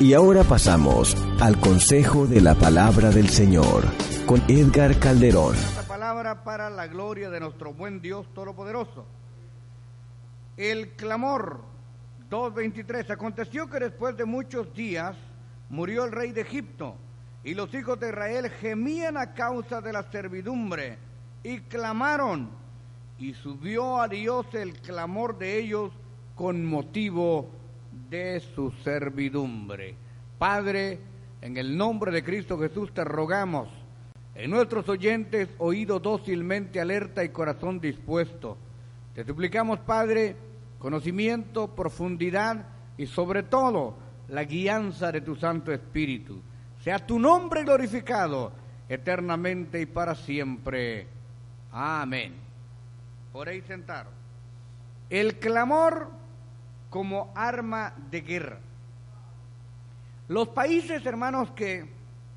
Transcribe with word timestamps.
Y 0.00 0.14
ahora 0.14 0.44
pasamos 0.44 1.14
al 1.42 1.60
consejo 1.60 2.26
de 2.26 2.40
la 2.40 2.54
palabra 2.54 3.10
del 3.10 3.28
Señor 3.28 3.84
con 4.24 4.40
Edgar 4.48 4.98
Calderón. 4.98 5.54
Esta 5.54 5.86
palabra 5.86 6.42
para 6.42 6.70
la 6.70 6.86
gloria 6.86 7.28
de 7.28 7.38
nuestro 7.38 7.74
buen 7.74 8.00
Dios 8.00 8.26
Todopoderoso. 8.32 9.04
El 10.56 10.92
clamor 10.92 11.60
2.23. 12.30 13.10
Aconteció 13.10 13.68
que 13.68 13.78
después 13.78 14.16
de 14.16 14.24
muchos 14.24 14.72
días 14.72 15.14
murió 15.68 16.06
el 16.06 16.12
rey 16.12 16.32
de 16.32 16.40
Egipto 16.40 16.96
y 17.44 17.52
los 17.52 17.74
hijos 17.74 18.00
de 18.00 18.08
Israel 18.08 18.48
gemían 18.48 19.18
a 19.18 19.34
causa 19.34 19.82
de 19.82 19.92
la 19.92 20.10
servidumbre 20.10 20.96
y 21.42 21.58
clamaron 21.60 22.48
y 23.18 23.34
subió 23.34 24.00
a 24.00 24.08
Dios 24.08 24.46
el 24.54 24.80
clamor 24.80 25.36
de 25.36 25.58
ellos 25.58 25.92
con 26.36 26.64
motivo 26.64 27.59
de 28.10 28.40
su 28.40 28.72
servidumbre. 28.82 29.94
Padre, 30.36 30.98
en 31.40 31.56
el 31.56 31.76
nombre 31.76 32.10
de 32.10 32.24
Cristo 32.24 32.58
Jesús 32.58 32.92
te 32.92 33.04
rogamos, 33.04 33.68
en 34.34 34.50
nuestros 34.50 34.88
oyentes, 34.88 35.48
oído 35.58 36.00
dócilmente 36.00 36.80
alerta 36.80 37.22
y 37.22 37.28
corazón 37.28 37.80
dispuesto. 37.80 38.56
Te 39.14 39.24
suplicamos, 39.24 39.80
Padre, 39.80 40.36
conocimiento, 40.78 41.68
profundidad 41.74 42.66
y 42.96 43.06
sobre 43.06 43.44
todo 43.44 43.96
la 44.28 44.44
guianza 44.44 45.12
de 45.12 45.20
tu 45.20 45.36
Santo 45.36 45.72
Espíritu. 45.72 46.40
Sea 46.82 46.98
tu 46.98 47.18
nombre 47.18 47.62
glorificado 47.64 48.52
eternamente 48.88 49.80
y 49.80 49.86
para 49.86 50.14
siempre. 50.14 51.06
Amén. 51.70 52.34
Por 53.32 53.48
ahí 53.48 53.60
sentaros. 53.62 54.12
El 55.10 55.38
clamor 55.38 56.19
como 56.90 57.32
arma 57.34 57.94
de 58.10 58.20
guerra. 58.20 58.58
Los 60.28 60.48
países, 60.48 61.04
hermanos, 61.06 61.52
que 61.52 61.88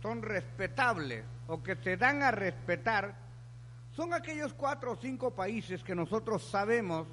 son 0.01 0.21
respetables 0.21 1.25
o 1.47 1.61
que 1.61 1.75
se 1.75 1.97
dan 1.97 2.23
a 2.23 2.31
respetar, 2.31 3.15
son 3.95 4.13
aquellos 4.13 4.53
cuatro 4.53 4.93
o 4.93 4.95
cinco 4.95 5.31
países 5.31 5.83
que 5.83 5.93
nosotros 5.93 6.43
sabemos 6.43 7.07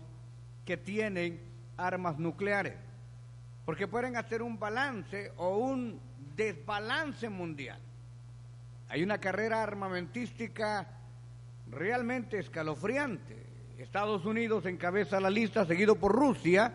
que 0.65 0.77
tienen 0.77 1.41
armas 1.77 2.19
nucleares, 2.19 2.75
porque 3.65 3.89
pueden 3.89 4.17
hacer 4.17 4.43
un 4.43 4.59
balance 4.59 5.33
o 5.37 5.59
un 5.59 6.01
desbalance 6.37 7.29
mundial. 7.29 7.81
Hay 8.89 9.03
una 9.03 9.19
carrera 9.19 9.63
armamentística 9.63 10.87
realmente 11.71 12.39
escalofriante. 12.39 13.47
Estados 13.79 14.25
Unidos 14.25 14.67
encabeza 14.67 15.21
la 15.21 15.31
lista, 15.31 15.65
seguido 15.65 15.97
por 15.97 16.13
Rusia, 16.13 16.73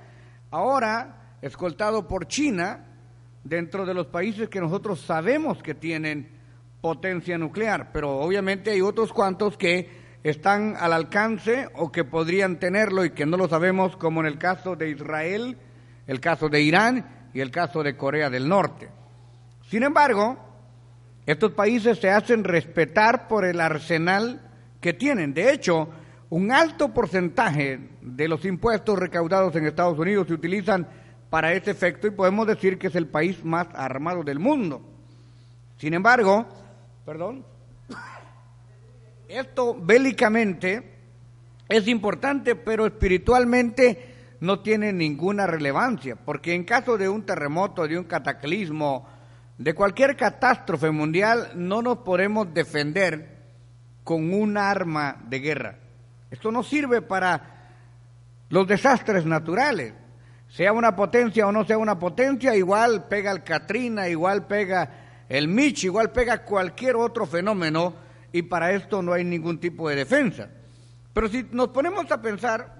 ahora 0.52 1.38
escoltado 1.42 2.08
por 2.08 2.28
China, 2.28 2.86
dentro 3.44 3.86
de 3.86 3.94
los 3.94 4.08
países 4.08 4.50
que 4.50 4.60
nosotros 4.60 5.02
sabemos 5.02 5.62
que 5.62 5.76
tienen 5.76 6.30
potencia 6.82 7.38
nuclear, 7.38 7.92
pero 7.92 8.20
obviamente 8.20 8.72
hay 8.72 8.82
otros 8.82 9.14
cuantos 9.14 9.58
que 9.58 10.06
están 10.24 10.76
al 10.80 10.94
alcance 10.94 11.68
o 11.76 11.92
que 11.92 12.04
podrían 12.04 12.58
tenerlo 12.58 13.06
y 13.06 13.12
que 13.12 13.28
no 13.28 13.38
lo 13.38 13.48
sabemos, 13.48 13.96
como 13.96 14.22
en 14.22 14.26
el 14.26 14.40
caso 14.40 14.76
de 14.76 14.90
Israel, 14.90 15.58
el 16.08 16.20
caso 16.20 16.50
de 16.50 16.62
Irán 16.62 17.30
y 17.34 17.42
el 17.42 17.52
caso 17.52 17.84
de 17.84 17.96
Corea 17.96 18.30
del 18.30 18.50
Norte. 18.50 18.90
Sin 19.70 19.84
embargo, 19.84 20.38
estos 21.26 21.52
países 21.52 22.00
se 22.00 22.10
hacen 22.10 22.44
respetar 22.44 23.28
por 23.28 23.46
el 23.46 23.60
arsenal 23.60 24.42
que 24.82 24.94
tienen. 24.94 25.34
De 25.34 25.52
hecho, 25.52 25.90
un 26.30 26.52
alto 26.52 26.94
porcentaje 26.94 27.80
de 28.02 28.28
los 28.28 28.46
impuestos 28.46 28.98
recaudados 28.98 29.56
en 29.56 29.66
Estados 29.66 29.98
Unidos 30.00 30.28
se 30.28 30.34
utilizan 30.34 30.88
para 31.30 31.54
ese 31.54 31.72
efecto 31.72 32.08
y 32.08 32.12
podemos 32.12 32.48
decir 32.48 32.78
que 32.78 32.88
es 32.88 32.96
el 32.96 33.08
país 33.08 33.44
más 33.44 33.68
armado 33.74 34.24
del 34.24 34.40
mundo. 34.40 34.82
Sin 35.78 35.94
embargo, 35.94 36.46
perdón, 37.06 37.46
esto 39.28 39.76
bélicamente 39.80 40.94
es 41.68 41.88
importante, 41.88 42.56
pero 42.56 42.86
espiritualmente 42.86 44.14
no 44.40 44.60
tiene 44.60 44.94
ninguna 44.94 45.48
relevancia, 45.48 46.16
porque 46.16 46.54
en 46.54 46.64
caso 46.64 46.98
de 46.98 47.10
un 47.10 47.26
terremoto, 47.26 47.88
de 47.88 47.98
un 47.98 48.06
cataclismo, 48.06 49.08
de 49.58 49.74
cualquier 49.74 50.16
catástrofe 50.16 50.92
mundial, 50.92 51.52
no 51.56 51.82
nos 51.82 52.00
podemos 52.00 52.54
defender 52.54 53.36
con 54.04 54.34
un 54.34 54.58
arma 54.58 55.18
de 55.28 55.40
guerra. 55.40 55.80
Esto 56.30 56.52
no 56.52 56.64
sirve 56.64 57.02
para 57.02 57.56
los 58.50 58.68
desastres 58.68 59.26
naturales. 59.26 59.94
Sea 60.50 60.72
una 60.72 60.96
potencia 60.96 61.48
o 61.48 61.52
no 61.52 61.66
sea 61.66 61.78
una 61.78 61.98
potencia, 61.98 62.56
igual 62.56 63.08
pega 63.08 63.32
el 63.32 63.44
Katrina, 63.44 64.08
igual 64.08 64.46
pega 64.46 64.90
el 65.28 65.48
Mitch, 65.48 65.86
igual 65.86 66.12
pega 66.12 66.44
cualquier 66.44 66.96
otro 66.96 67.26
fenómeno 67.26 67.96
y 68.32 68.44
para 68.44 68.72
esto 68.72 69.02
no 69.02 69.14
hay 69.14 69.24
ningún 69.24 69.60
tipo 69.60 69.90
de 69.90 69.96
defensa. 69.96 70.50
Pero 71.14 71.30
si 71.30 71.48
nos 71.52 71.70
ponemos 71.70 72.12
a 72.12 72.22
pensar 72.22 72.76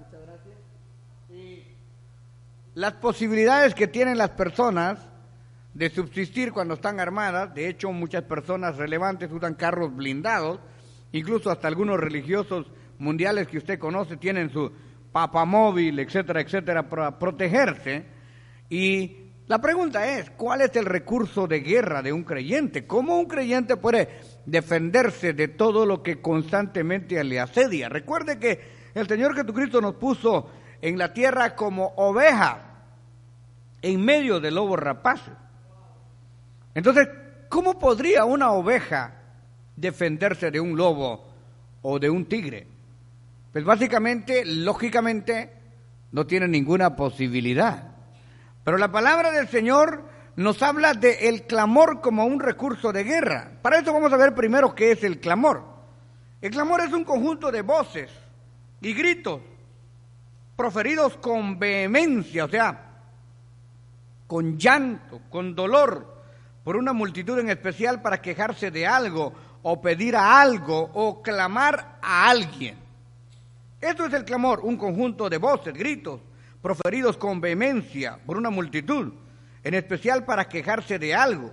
las 2.74 2.92
posibilidades 2.92 3.74
que 3.74 3.88
tienen 3.88 4.18
las 4.18 4.30
personas 4.30 4.98
de 5.72 5.88
subsistir 5.90 6.52
cuando 6.52 6.74
están 6.74 7.00
armadas, 7.00 7.54
de 7.54 7.68
hecho 7.68 7.90
muchas 7.90 8.22
personas 8.24 8.76
relevantes 8.76 9.32
usan 9.32 9.54
carros 9.54 9.94
blindados, 9.96 10.60
incluso 11.12 11.50
hasta 11.50 11.68
algunos 11.68 11.98
religiosos 11.98 12.66
mundiales 12.98 13.48
que 13.48 13.58
usted 13.58 13.78
conoce 13.78 14.16
tienen 14.16 14.50
su 14.50 14.70
papamóvil, 15.12 15.98
etcétera, 15.98 16.40
etcétera, 16.40 16.88
para 16.88 17.18
protegerse. 17.18 18.04
Y 18.68 19.16
la 19.46 19.60
pregunta 19.60 20.18
es, 20.18 20.30
¿cuál 20.30 20.60
es 20.60 20.74
el 20.76 20.84
recurso 20.84 21.46
de 21.46 21.60
guerra 21.60 22.02
de 22.02 22.12
un 22.12 22.24
creyente? 22.24 22.86
¿Cómo 22.86 23.18
un 23.18 23.26
creyente 23.26 23.76
puede 23.76 24.08
defenderse 24.44 25.32
de 25.32 25.48
todo 25.48 25.86
lo 25.86 26.02
que 26.02 26.20
constantemente 26.20 27.22
le 27.22 27.40
asedia? 27.40 27.88
Recuerde 27.88 28.38
que 28.38 28.60
el 28.94 29.06
Señor 29.06 29.34
Jesucristo 29.34 29.80
nos 29.80 29.94
puso 29.94 30.50
en 30.82 30.98
la 30.98 31.12
tierra 31.12 31.54
como 31.54 31.92
oveja 31.96 32.66
en 33.82 34.04
medio 34.04 34.40
de 34.40 34.50
lobos 34.50 34.80
rapaces. 34.80 35.32
Entonces, 36.74 37.08
¿cómo 37.48 37.78
podría 37.78 38.24
una 38.24 38.50
oveja 38.50 39.14
defenderse 39.76 40.50
de 40.50 40.60
un 40.60 40.76
lobo 40.76 41.24
o 41.82 41.98
de 41.98 42.10
un 42.10 42.26
tigre? 42.26 42.66
Pues 43.56 43.64
básicamente, 43.64 44.44
lógicamente, 44.44 45.50
no 46.12 46.26
tiene 46.26 46.46
ninguna 46.46 46.94
posibilidad. 46.94 47.84
Pero 48.62 48.76
la 48.76 48.92
palabra 48.92 49.30
del 49.30 49.48
Señor 49.48 50.04
nos 50.36 50.62
habla 50.62 50.92
de 50.92 51.30
el 51.30 51.44
clamor 51.44 52.02
como 52.02 52.26
un 52.26 52.38
recurso 52.38 52.92
de 52.92 53.04
guerra. 53.04 53.52
Para 53.62 53.78
eso 53.78 53.94
vamos 53.94 54.12
a 54.12 54.18
ver 54.18 54.34
primero 54.34 54.74
qué 54.74 54.90
es 54.90 55.02
el 55.04 55.20
clamor. 55.20 55.64
El 56.42 56.50
clamor 56.50 56.82
es 56.82 56.92
un 56.92 57.04
conjunto 57.04 57.50
de 57.50 57.62
voces 57.62 58.10
y 58.82 58.92
gritos 58.92 59.40
proferidos 60.54 61.16
con 61.16 61.58
vehemencia, 61.58 62.44
o 62.44 62.48
sea, 62.50 62.90
con 64.26 64.58
llanto, 64.58 65.22
con 65.30 65.54
dolor, 65.54 66.22
por 66.62 66.76
una 66.76 66.92
multitud 66.92 67.38
en 67.38 67.48
especial 67.48 68.02
para 68.02 68.20
quejarse 68.20 68.70
de 68.70 68.86
algo 68.86 69.32
o 69.62 69.80
pedir 69.80 70.14
a 70.14 70.42
algo 70.42 70.90
o 70.92 71.22
clamar 71.22 71.96
a 72.02 72.28
alguien. 72.28 72.84
Esto 73.80 74.06
es 74.06 74.12
el 74.14 74.24
clamor, 74.24 74.60
un 74.60 74.76
conjunto 74.76 75.28
de 75.28 75.38
voces, 75.38 75.74
gritos, 75.74 76.20
proferidos 76.62 77.16
con 77.16 77.40
vehemencia 77.40 78.18
por 78.24 78.36
una 78.36 78.50
multitud, 78.50 79.12
en 79.62 79.74
especial 79.74 80.24
para 80.24 80.48
quejarse 80.48 80.98
de 80.98 81.14
algo, 81.14 81.52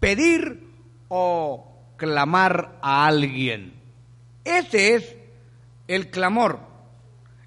pedir 0.00 0.68
o 1.08 1.92
clamar 1.96 2.78
a 2.80 3.06
alguien. 3.06 3.74
Ese 4.44 4.94
es 4.94 5.16
el 5.86 6.10
clamor. 6.10 6.60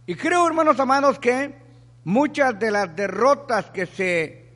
Y 0.06 0.16
creo, 0.16 0.46
hermanos 0.46 0.80
amados, 0.80 1.18
que 1.20 1.56
muchas 2.04 2.60
de 2.60 2.72
las 2.72 2.96
derrotas 2.96 3.70
que 3.72 3.86
se 3.86 4.50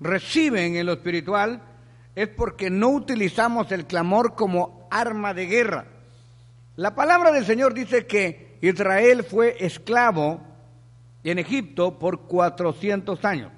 reciben 0.00 0.76
en 0.76 0.86
lo 0.86 0.92
espiritual 0.92 1.62
es 2.14 2.28
porque 2.28 2.70
no 2.70 2.88
utilizamos 2.88 3.70
el 3.72 3.86
clamor 3.86 4.34
como 4.34 4.88
arma 4.90 5.32
de 5.34 5.46
guerra. 5.46 5.86
La 6.76 6.94
palabra 6.94 7.30
del 7.30 7.46
Señor 7.46 7.72
dice 7.72 8.06
que 8.06 8.45
Israel 8.60 9.24
fue 9.24 9.56
esclavo 9.64 10.40
en 11.24 11.38
Egipto 11.38 11.98
por 11.98 12.22
400 12.22 13.24
años. 13.24 13.52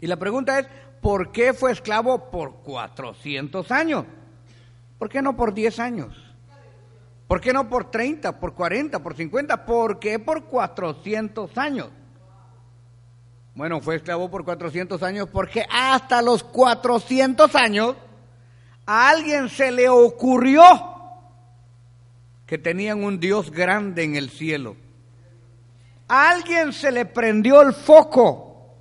Y 0.00 0.06
la 0.06 0.16
pregunta 0.16 0.58
es, 0.58 0.66
¿por 1.00 1.32
qué 1.32 1.52
fue 1.52 1.72
esclavo 1.72 2.30
por 2.30 2.56
400 2.62 3.70
años? 3.70 4.04
¿Por 4.98 5.08
qué 5.08 5.22
no 5.22 5.36
por 5.36 5.52
10 5.52 5.78
años? 5.80 6.16
¿Por 7.26 7.40
qué 7.40 7.52
no 7.52 7.68
por 7.68 7.90
30, 7.90 8.38
por 8.38 8.54
40, 8.54 9.02
por 9.02 9.16
50? 9.16 9.64
¿Por 9.66 9.98
qué 9.98 10.18
por 10.18 10.44
400 10.44 11.56
años? 11.58 11.88
Bueno, 13.54 13.80
fue 13.80 13.96
esclavo 13.96 14.30
por 14.30 14.44
400 14.44 15.02
años 15.02 15.28
porque 15.32 15.64
hasta 15.70 16.22
los 16.22 16.42
400 16.42 17.54
años 17.54 17.96
a 18.84 19.08
alguien 19.08 19.48
se 19.48 19.70
le 19.70 19.88
ocurrió 19.88 20.62
que 22.46 22.58
tenían 22.58 23.02
un 23.02 23.20
Dios 23.20 23.50
grande 23.50 24.02
en 24.02 24.16
el 24.16 24.30
cielo. 24.30 24.76
A 26.08 26.30
alguien 26.30 26.72
se 26.72 26.92
le 26.92 27.06
prendió 27.06 27.62
el 27.62 27.72
foco 27.72 28.74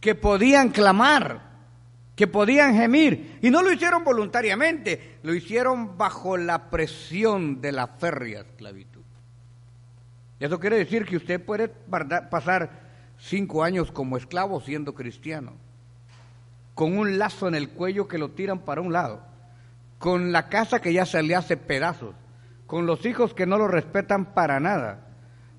que 0.00 0.14
podían 0.14 0.68
clamar, 0.70 1.42
que 2.14 2.26
podían 2.26 2.74
gemir. 2.74 3.38
Y 3.42 3.50
no 3.50 3.62
lo 3.62 3.72
hicieron 3.72 4.04
voluntariamente, 4.04 5.18
lo 5.22 5.34
hicieron 5.34 5.96
bajo 5.96 6.36
la 6.36 6.70
presión 6.70 7.60
de 7.60 7.72
la 7.72 7.86
férrea 7.86 8.40
esclavitud. 8.40 9.02
Eso 10.38 10.60
quiere 10.60 10.76
decir 10.76 11.06
que 11.06 11.16
usted 11.16 11.42
puede 11.42 11.68
pasar 11.68 12.70
cinco 13.18 13.64
años 13.64 13.90
como 13.90 14.18
esclavo 14.18 14.60
siendo 14.60 14.94
cristiano, 14.94 15.54
con 16.74 16.98
un 16.98 17.18
lazo 17.18 17.48
en 17.48 17.54
el 17.54 17.70
cuello 17.70 18.06
que 18.06 18.18
lo 18.18 18.30
tiran 18.32 18.58
para 18.58 18.82
un 18.82 18.92
lado, 18.92 19.22
con 19.98 20.32
la 20.32 20.50
casa 20.50 20.80
que 20.80 20.92
ya 20.92 21.06
se 21.06 21.22
le 21.22 21.34
hace 21.34 21.56
pedazos, 21.56 22.14
con 22.66 22.86
los 22.86 23.04
hijos 23.06 23.34
que 23.34 23.46
no 23.46 23.58
lo 23.58 23.68
respetan 23.68 24.34
para 24.34 24.60
nada, 24.60 25.06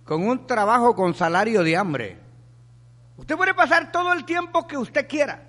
con 0.05 0.27
un 0.27 0.45
trabajo 0.47 0.95
con 0.95 1.13
salario 1.13 1.63
de 1.63 1.77
hambre. 1.77 2.17
Usted 3.17 3.35
puede 3.35 3.53
pasar 3.53 3.91
todo 3.91 4.13
el 4.13 4.25
tiempo 4.25 4.67
que 4.67 4.77
usted 4.77 5.07
quiera, 5.07 5.41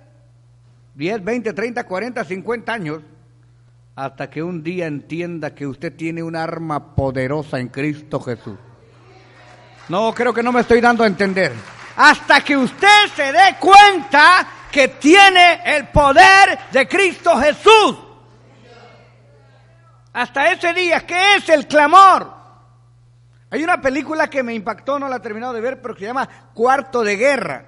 10, 0.95 1.23
20, 1.23 1.53
30, 1.53 1.83
40, 1.85 2.23
50 2.23 2.73
años, 2.73 3.01
hasta 3.95 4.29
que 4.29 4.41
un 4.41 4.63
día 4.63 4.87
entienda 4.87 5.53
que 5.53 5.67
usted 5.67 5.95
tiene 5.95 6.23
un 6.23 6.35
arma 6.35 6.95
poderosa 6.95 7.59
en 7.59 7.67
Cristo 7.67 8.19
Jesús 8.19 8.57
no, 9.89 10.13
creo 10.13 10.31
que 10.33 10.43
no 10.43 10.51
me 10.51 10.61
estoy 10.61 10.79
dando 10.79 11.03
a 11.03 11.07
entender. 11.07 11.51
Hasta 11.97 12.41
que 12.41 12.55
usted 12.55 13.07
se 13.15 13.31
dé 13.31 13.57
cuenta 13.59 14.47
que 14.71 14.87
tiene 14.87 15.61
el 15.65 15.87
poder 15.87 16.59
de 16.71 16.87
Cristo 16.87 17.35
Jesús. 17.37 17.97
Hasta 20.13 20.51
ese 20.51 20.73
día, 20.73 21.05
¿qué 21.05 21.35
es 21.35 21.49
el 21.49 21.67
clamor? 21.67 22.33
Hay 23.51 23.63
una 23.63 23.81
película 23.81 24.29
que 24.29 24.43
me 24.43 24.53
impactó, 24.53 24.99
no 24.99 25.07
la 25.07 25.17
he 25.17 25.21
terminado 25.21 25.53
de 25.53 25.61
ver, 25.61 25.81
pero 25.81 25.93
que 25.93 26.01
se 26.01 26.07
llama 26.07 26.29
Cuarto 26.53 27.03
de 27.03 27.15
Guerra. 27.15 27.65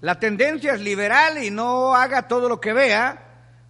La 0.00 0.18
tendencia 0.18 0.72
es 0.74 0.80
liberal 0.80 1.42
y 1.42 1.50
no 1.50 1.94
haga 1.94 2.26
todo 2.26 2.48
lo 2.48 2.60
que 2.60 2.72
vea, 2.72 3.22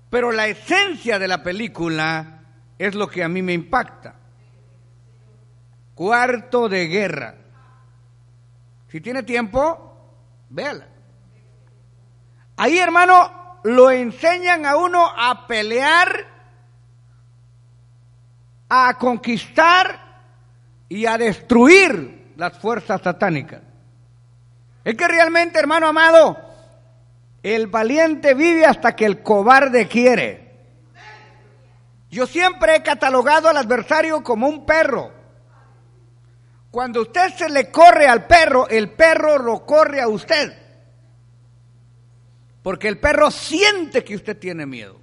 pero 0.09 0.33
la 0.33 0.47
esencia 0.47 1.19
de 1.19 1.29
la 1.29 1.43
película 1.43 2.41
es 2.79 2.95
lo 2.95 3.09
que 3.09 3.23
a 3.23 3.29
mí 3.29 3.43
me 3.43 3.53
impacta. 3.53 4.15
Cuarto 5.95 6.69
de 6.69 6.87
guerra. 6.87 7.35
Si 8.89 9.01
tiene 9.01 9.23
tiempo, 9.23 10.17
véala. 10.49 10.87
Ahí, 12.57 12.79
hermano, 12.79 13.61
lo 13.65 13.91
enseñan 13.91 14.67
a 14.67 14.77
uno 14.77 15.07
a 15.17 15.47
pelear, 15.47 16.32
a 18.75 18.95
conquistar 18.95 20.01
y 20.89 21.05
a 21.05 21.19
destruir 21.19 22.33
las 22.37 22.59
fuerzas 22.59 23.03
satánicas. 23.03 23.61
Es 24.83 24.95
que 24.95 25.07
realmente, 25.07 25.59
hermano 25.59 25.89
amado, 25.89 26.39
el 27.43 27.67
valiente 27.67 28.33
vive 28.33 28.65
hasta 28.65 28.97
que 28.97 29.05
el 29.05 29.23
cobarde 29.23 29.89
quiere. 29.89 30.55
Yo 32.11 32.27
siempre 32.27 32.77
he 32.77 32.83
catalogado 32.83 33.47
al 33.51 33.59
adversario 33.59 34.23
como 34.23 34.49
un 34.49 34.65
perro. 34.65 35.13
Cuando 36.71 37.03
usted 37.03 37.29
se 37.35 37.51
le 37.51 37.71
corre 37.71 38.07
al 38.07 38.27
perro, 38.27 38.69
el 38.69 38.89
perro 38.93 39.37
lo 39.37 39.67
corre 39.67 40.01
a 40.01 40.09
usted. 40.09 40.51
Porque 42.63 42.89
el 42.89 42.99
perro 42.99 43.31
siente 43.31 44.03
que 44.03 44.17
usted 44.17 44.39
tiene 44.39 44.65
miedo. 44.65 45.02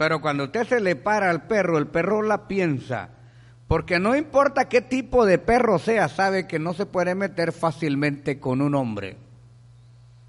Pero 0.00 0.22
cuando 0.22 0.44
usted 0.44 0.66
se 0.66 0.80
le 0.80 0.96
para 0.96 1.28
al 1.28 1.42
perro, 1.42 1.76
el 1.76 1.86
perro 1.86 2.22
la 2.22 2.48
piensa. 2.48 3.10
Porque 3.68 3.98
no 3.98 4.16
importa 4.16 4.66
qué 4.66 4.80
tipo 4.80 5.26
de 5.26 5.36
perro 5.36 5.78
sea, 5.78 6.08
sabe 6.08 6.46
que 6.46 6.58
no 6.58 6.72
se 6.72 6.86
puede 6.86 7.14
meter 7.14 7.52
fácilmente 7.52 8.40
con 8.40 8.62
un 8.62 8.74
hombre. 8.74 9.18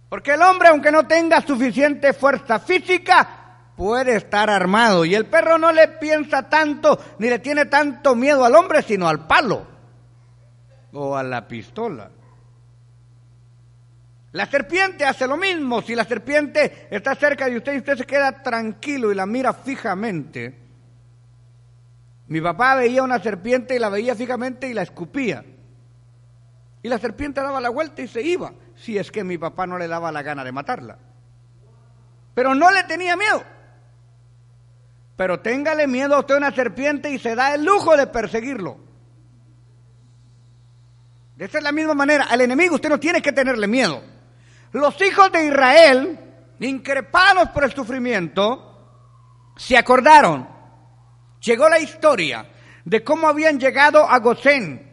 Porque 0.10 0.34
el 0.34 0.42
hombre, 0.42 0.68
aunque 0.68 0.92
no 0.92 1.08
tenga 1.08 1.40
suficiente 1.40 2.12
fuerza 2.12 2.60
física, 2.60 3.30
puede 3.78 4.18
estar 4.18 4.50
armado. 4.50 5.06
Y 5.06 5.16
el 5.16 5.28
perro 5.28 5.58
no 5.58 5.72
le 5.72 5.88
piensa 5.88 6.50
tanto, 6.50 7.00
ni 7.18 7.30
le 7.30 7.40
tiene 7.40 7.66
tanto 7.68 8.14
miedo 8.14 8.44
al 8.44 8.56
hombre, 8.56 8.82
sino 8.82 9.08
al 9.08 9.26
palo 9.26 9.66
o 10.92 11.16
a 11.16 11.24
la 11.24 11.48
pistola. 11.48 12.12
La 14.34 14.46
serpiente 14.46 15.06
hace 15.06 15.28
lo 15.28 15.38
mismo. 15.38 15.82
Si 15.82 15.94
la 15.94 16.06
serpiente 16.06 16.88
está 16.90 17.16
cerca 17.16 17.50
de 17.50 17.58
usted 17.58 17.74
y 17.74 17.78
usted 17.78 17.98
se 17.98 18.06
queda 18.06 18.42
tranquilo 18.44 19.12
y 19.12 19.16
la 19.16 19.26
mira 19.26 19.54
fijamente. 19.54 20.58
Mi 22.28 22.40
papá 22.40 22.76
veía 22.76 23.04
una 23.04 23.20
serpiente 23.20 23.76
y 23.76 23.80
la 23.80 23.90
veía 23.90 24.16
fijamente 24.16 24.70
y 24.70 24.74
la 24.74 24.84
escupía. 24.84 25.44
Y 26.82 26.88
la 26.88 26.98
serpiente 26.98 27.42
daba 27.42 27.60
la 27.60 27.70
vuelta 27.70 28.02
y 28.02 28.08
se 28.08 28.22
iba, 28.22 28.54
si 28.76 28.98
es 28.98 29.12
que 29.12 29.24
mi 29.24 29.38
papá 29.38 29.68
no 29.68 29.78
le 29.78 29.88
daba 29.88 30.12
la 30.12 30.24
gana 30.24 30.44
de 30.44 30.52
matarla. 30.52 30.98
Pero 32.34 32.56
no 32.56 32.72
le 32.72 32.84
tenía 32.86 33.18
miedo. 33.18 33.44
Pero 35.18 35.42
téngale 35.42 35.88
miedo 35.88 36.16
a 36.16 36.20
usted 36.20 36.38
una 36.38 36.52
serpiente 36.52 37.10
y 37.12 37.20
se 37.20 37.36
da 37.36 37.54
el 37.54 37.66
lujo 37.66 37.98
de 37.98 38.08
perseguirlo. 38.08 38.78
De 41.36 41.46
esa 41.46 41.58
es 41.58 41.64
la 41.64 41.72
misma 41.72 41.94
manera. 41.94 42.24
Al 42.30 42.42
enemigo 42.42 42.76
usted 42.76 42.90
no 42.90 43.00
tiene 43.00 43.22
que 43.22 43.34
tenerle 43.34 43.68
miedo. 43.68 44.11
Los 44.72 45.02
hijos 45.02 45.32
de 45.32 45.46
Israel, 45.48 46.20
increpados 46.60 47.50
por 47.50 47.64
el 47.66 47.74
sufrimiento, 47.74 48.72
se 49.58 49.78
acordaron. 49.78 50.48
Llegó 51.42 51.68
la 51.68 51.80
historia 51.80 52.50
de 52.86 53.04
cómo 53.04 53.28
habían 53.28 53.60
llegado 53.60 54.10
a 54.10 54.20
Gosén, 54.20 54.90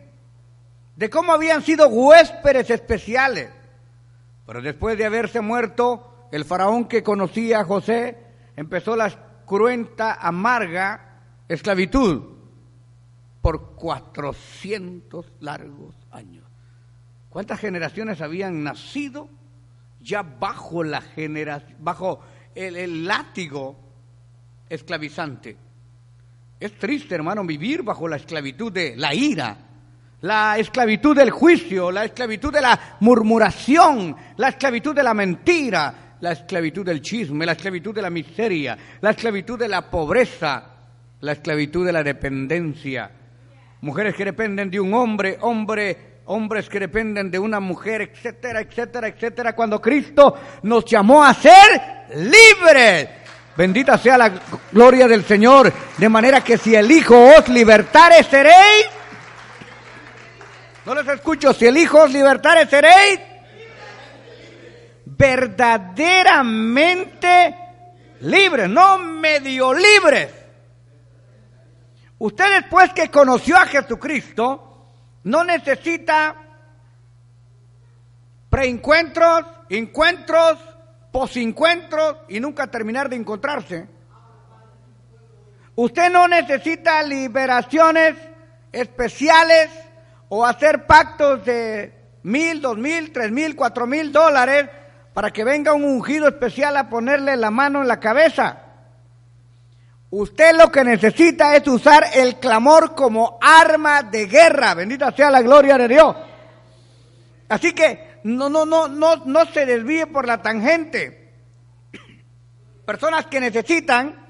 de 0.96 1.10
cómo 1.10 1.32
habían 1.32 1.62
sido 1.62 1.88
huéspedes 1.88 2.70
especiales. 2.70 3.50
Pero 4.46 4.62
después 4.62 4.98
de 4.98 5.04
haberse 5.04 5.40
muerto, 5.40 6.28
el 6.32 6.44
faraón 6.44 6.86
que 6.86 7.02
conocía 7.02 7.60
a 7.60 7.64
José 7.64 8.16
empezó 8.56 8.96
la 8.96 9.10
cruenta, 9.46 10.14
amarga 10.14 11.20
esclavitud 11.48 12.38
por 13.40 13.76
400 13.76 15.32
largos 15.40 15.94
años. 16.10 16.44
¿Cuántas 17.30 17.60
generaciones 17.60 18.20
habían 18.20 18.64
nacido 18.64 19.28
ya 20.08 20.22
bajo 20.22 20.82
la 20.82 21.02
generación, 21.02 21.76
bajo 21.80 22.20
el, 22.54 23.06
látigo 23.06 23.76
esclavizante? 24.68 25.56
Es 26.58 26.78
triste, 26.78 27.14
hermano, 27.14 27.44
vivir 27.44 27.82
bajo 27.82 28.08
la 28.08 28.16
esclavitud 28.16 28.72
de 28.72 28.96
la 28.96 29.14
ira, 29.14 29.56
la 30.22 30.58
esclavitud 30.58 31.14
del 31.14 31.30
juicio, 31.30 31.92
la 31.92 32.06
esclavitud 32.06 32.52
de 32.52 32.62
la 32.62 32.96
murmuración, 33.00 34.16
la 34.38 34.48
esclavitud 34.48 34.94
de 34.94 35.02
la 35.02 35.12
mentira, 35.12 36.16
la 36.20 36.32
esclavitud 36.32 36.84
del 36.86 37.02
chisme, 37.02 37.44
la 37.44 37.52
esclavitud 37.52 37.94
de 37.94 38.02
la 38.02 38.10
miseria, 38.10 38.78
la 39.02 39.10
esclavitud 39.10 39.58
de 39.58 39.68
la 39.68 39.88
pobreza, 39.90 40.64
la 41.20 41.32
esclavitud 41.32 41.84
de 41.84 41.92
la 41.92 42.02
dependencia. 42.02 43.10
Mujeres 43.82 44.14
que 44.16 44.24
dependen 44.24 44.70
de 44.70 44.80
un 44.80 44.94
hombre, 44.94 45.36
hombre 45.42 46.07
hombres 46.28 46.68
que 46.68 46.80
dependen 46.80 47.30
de 47.30 47.38
una 47.38 47.58
mujer, 47.58 48.02
etcétera, 48.02 48.60
etcétera, 48.60 49.08
etcétera, 49.08 49.54
cuando 49.54 49.80
Cristo 49.80 50.38
nos 50.62 50.84
llamó 50.84 51.24
a 51.24 51.32
ser 51.34 52.06
libres. 52.14 53.08
Bendita 53.56 53.96
sea 53.98 54.18
la 54.18 54.32
gloria 54.70 55.08
del 55.08 55.24
Señor, 55.24 55.72
de 55.96 56.08
manera 56.08 56.42
que 56.42 56.58
si 56.58 56.74
el 56.74 56.90
Hijo 56.90 57.16
os 57.36 57.48
libertare 57.48 58.22
seréis. 58.22 58.86
No 60.86 60.94
les 60.94 61.08
escucho, 61.08 61.52
si 61.52 61.66
el 61.66 61.76
Hijo 61.76 62.02
os 62.02 62.12
libertare 62.12 62.66
seréis 62.66 63.18
verdaderamente 65.04 67.56
libres, 68.20 68.68
no 68.68 68.98
medio 68.98 69.74
libres. 69.74 70.28
Usted 72.18 72.60
después 72.60 72.92
que 72.92 73.10
conoció 73.10 73.56
a 73.56 73.66
Jesucristo, 73.66 74.67
no 75.28 75.44
necesita 75.44 76.36
preencuentros, 78.48 79.44
encuentros, 79.68 80.58
posencuentros 81.12 82.16
y 82.30 82.40
nunca 82.40 82.66
terminar 82.68 83.10
de 83.10 83.16
encontrarse. 83.16 83.86
Usted 85.74 86.10
no 86.10 86.28
necesita 86.28 87.02
liberaciones 87.02 88.14
especiales 88.72 89.68
o 90.30 90.46
hacer 90.46 90.86
pactos 90.86 91.44
de 91.44 91.92
mil, 92.22 92.62
dos 92.62 92.78
mil, 92.78 93.12
tres 93.12 93.30
mil, 93.30 93.54
cuatro 93.54 93.86
mil 93.86 94.10
dólares 94.10 94.70
para 95.12 95.30
que 95.30 95.44
venga 95.44 95.74
un 95.74 95.84
ungido 95.84 96.26
especial 96.26 96.74
a 96.78 96.88
ponerle 96.88 97.36
la 97.36 97.50
mano 97.50 97.82
en 97.82 97.88
la 97.88 98.00
cabeza. 98.00 98.67
Usted 100.10 100.56
lo 100.56 100.72
que 100.72 100.84
necesita 100.84 101.54
es 101.54 101.68
usar 101.68 102.04
el 102.14 102.38
clamor 102.38 102.94
como 102.94 103.38
arma 103.42 104.02
de 104.02 104.26
guerra. 104.26 104.74
Bendita 104.74 105.12
sea 105.12 105.30
la 105.30 105.42
gloria 105.42 105.76
de 105.76 105.88
Dios. 105.88 106.16
Así 107.48 107.72
que 107.72 108.20
no, 108.24 108.48
no, 108.48 108.64
no, 108.64 108.88
no, 108.88 109.16
no 109.26 109.44
se 109.46 109.66
desvíe 109.66 110.06
por 110.06 110.26
la 110.26 110.40
tangente. 110.40 111.34
Personas 112.86 113.26
que 113.26 113.38
necesitan 113.38 114.26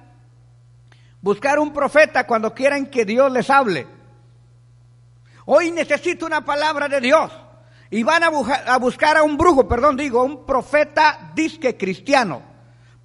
buscar 1.20 1.60
un 1.60 1.72
profeta 1.72 2.26
cuando 2.26 2.52
quieran 2.52 2.86
que 2.86 3.04
Dios 3.04 3.30
les 3.30 3.48
hable. 3.48 3.86
Hoy 5.44 5.70
necesito 5.70 6.26
una 6.26 6.44
palabra 6.44 6.88
de 6.88 7.00
Dios. 7.00 7.30
y 7.90 8.02
van 8.02 8.24
a, 8.24 8.26
a 8.66 8.78
buscar 8.78 9.16
a 9.16 9.22
un 9.22 9.38
brujo, 9.38 9.68
perdón, 9.68 9.96
digo, 9.96 10.24
un 10.24 10.44
profeta 10.44 11.30
disque 11.34 11.76
cristiano. 11.76 12.47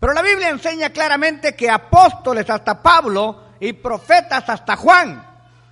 Pero 0.03 0.15
la 0.15 0.21
Biblia 0.21 0.49
enseña 0.49 0.89
claramente 0.89 1.55
que 1.55 1.69
apóstoles 1.69 2.49
hasta 2.49 2.83
Pablo 2.83 3.51
y 3.57 3.71
profetas 3.71 4.49
hasta 4.49 4.75
Juan. 4.75 5.25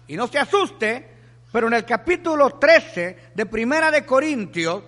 Y 0.07 0.15
no 0.15 0.25
se 0.27 0.39
asuste, 0.39 1.17
pero 1.51 1.67
en 1.67 1.73
el 1.73 1.83
capítulo 1.83 2.51
13 2.51 3.31
de 3.35 3.45
Primera 3.45 3.91
de 3.91 4.05
Corintios, 4.05 4.83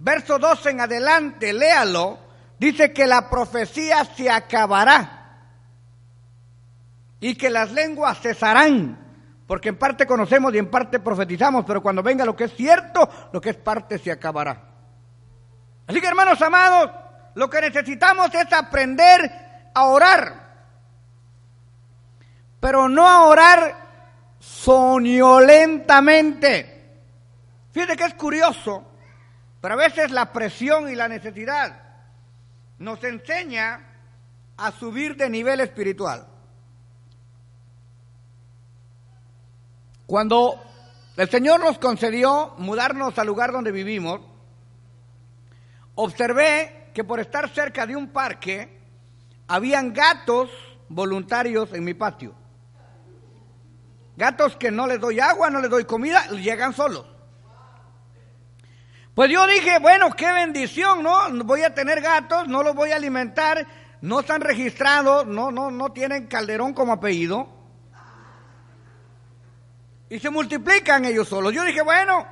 verso 0.00 0.40
12 0.40 0.70
en 0.70 0.80
adelante, 0.80 1.52
léalo, 1.52 2.18
dice 2.58 2.92
que 2.92 3.06
la 3.06 3.30
profecía 3.30 4.04
se 4.06 4.28
acabará 4.28 5.52
y 7.20 7.36
que 7.36 7.50
las 7.50 7.70
lenguas 7.70 8.18
cesarán, 8.18 8.98
porque 9.46 9.68
en 9.68 9.78
parte 9.78 10.04
conocemos 10.04 10.52
y 10.52 10.58
en 10.58 10.68
parte 10.68 10.98
profetizamos, 10.98 11.64
pero 11.64 11.80
cuando 11.80 12.02
venga 12.02 12.24
lo 12.24 12.34
que 12.34 12.46
es 12.46 12.56
cierto, 12.56 13.08
lo 13.32 13.40
que 13.40 13.50
es 13.50 13.56
parte 13.56 13.98
se 13.98 14.10
acabará. 14.10 14.62
Así 15.86 16.00
que 16.00 16.08
hermanos 16.08 16.42
amados, 16.42 17.03
lo 17.34 17.50
que 17.50 17.60
necesitamos 17.60 18.32
es 18.34 18.50
aprender 18.52 19.68
a 19.74 19.84
orar, 19.84 20.54
pero 22.60 22.88
no 22.88 23.08
a 23.08 23.24
orar 23.24 23.74
soñolentamente. 24.38 26.70
Fíjate 27.72 27.96
que 27.96 28.04
es 28.04 28.14
curioso, 28.14 28.84
pero 29.60 29.74
a 29.74 29.78
veces 29.78 30.12
la 30.12 30.32
presión 30.32 30.88
y 30.88 30.94
la 30.94 31.08
necesidad 31.08 31.82
nos 32.78 33.02
enseña 33.02 33.80
a 34.56 34.70
subir 34.70 35.16
de 35.16 35.28
nivel 35.28 35.58
espiritual. 35.60 36.28
Cuando 40.06 40.62
el 41.16 41.28
Señor 41.28 41.58
nos 41.60 41.78
concedió 41.78 42.54
mudarnos 42.58 43.18
al 43.18 43.26
lugar 43.26 43.50
donde 43.52 43.72
vivimos, 43.72 44.20
observé 45.96 46.83
que 46.94 47.04
por 47.04 47.20
estar 47.20 47.48
cerca 47.50 47.86
de 47.86 47.96
un 47.96 48.08
parque, 48.08 48.80
habían 49.48 49.92
gatos 49.92 50.50
voluntarios 50.88 51.72
en 51.72 51.84
mi 51.84 51.92
patio. 51.92 52.34
Gatos 54.16 54.56
que 54.56 54.70
no 54.70 54.86
les 54.86 55.00
doy 55.00 55.18
agua, 55.20 55.50
no 55.50 55.60
les 55.60 55.70
doy 55.70 55.84
comida, 55.84 56.26
llegan 56.28 56.72
solos. 56.72 57.04
Pues 59.14 59.30
yo 59.30 59.46
dije, 59.46 59.78
bueno, 59.80 60.10
qué 60.12 60.32
bendición, 60.32 61.02
¿no? 61.02 61.44
Voy 61.44 61.62
a 61.62 61.74
tener 61.74 62.00
gatos, 62.00 62.48
no 62.48 62.62
los 62.62 62.74
voy 62.74 62.92
a 62.92 62.96
alimentar, 62.96 63.66
no 64.00 64.20
están 64.20 64.40
registrados, 64.40 65.26
no, 65.26 65.50
no, 65.50 65.70
no 65.70 65.92
tienen 65.92 66.26
calderón 66.26 66.72
como 66.72 66.92
apellido 66.92 67.48
y 70.08 70.20
se 70.20 70.30
multiplican 70.30 71.04
ellos 71.04 71.28
solos. 71.28 71.52
Yo 71.52 71.64
dije, 71.64 71.82
bueno, 71.82 72.24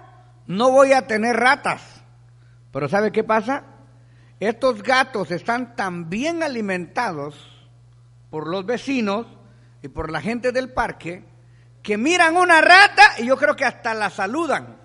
no 0.47 0.71
voy 0.71 0.92
a 0.92 1.07
tener 1.09 1.37
ratas. 1.37 1.83
Pero 2.73 2.88
¿sabe 2.88 3.11
qué 3.11 3.25
pasa? 3.25 3.64
Estos 4.43 4.83
gatos 4.83 5.31
están 5.31 5.77
tan 5.77 6.11
bien 6.11 6.43
alimentados 6.43 7.37
por 8.29 8.49
los 8.49 8.67
vecinos 8.67 9.25
y 9.83 9.87
por 9.87 10.11
la 10.11 10.21
gente 10.21 10.51
del 10.51 10.73
parque 10.73 11.25
que 11.81 11.97
miran 11.97 12.37
una 12.37 12.61
rata 12.61 13.03
y 13.19 13.27
yo 13.27 13.37
creo 13.37 13.55
que 13.55 13.65
hasta 13.65 13.95
la 13.95 14.11
saludan. 14.11 14.79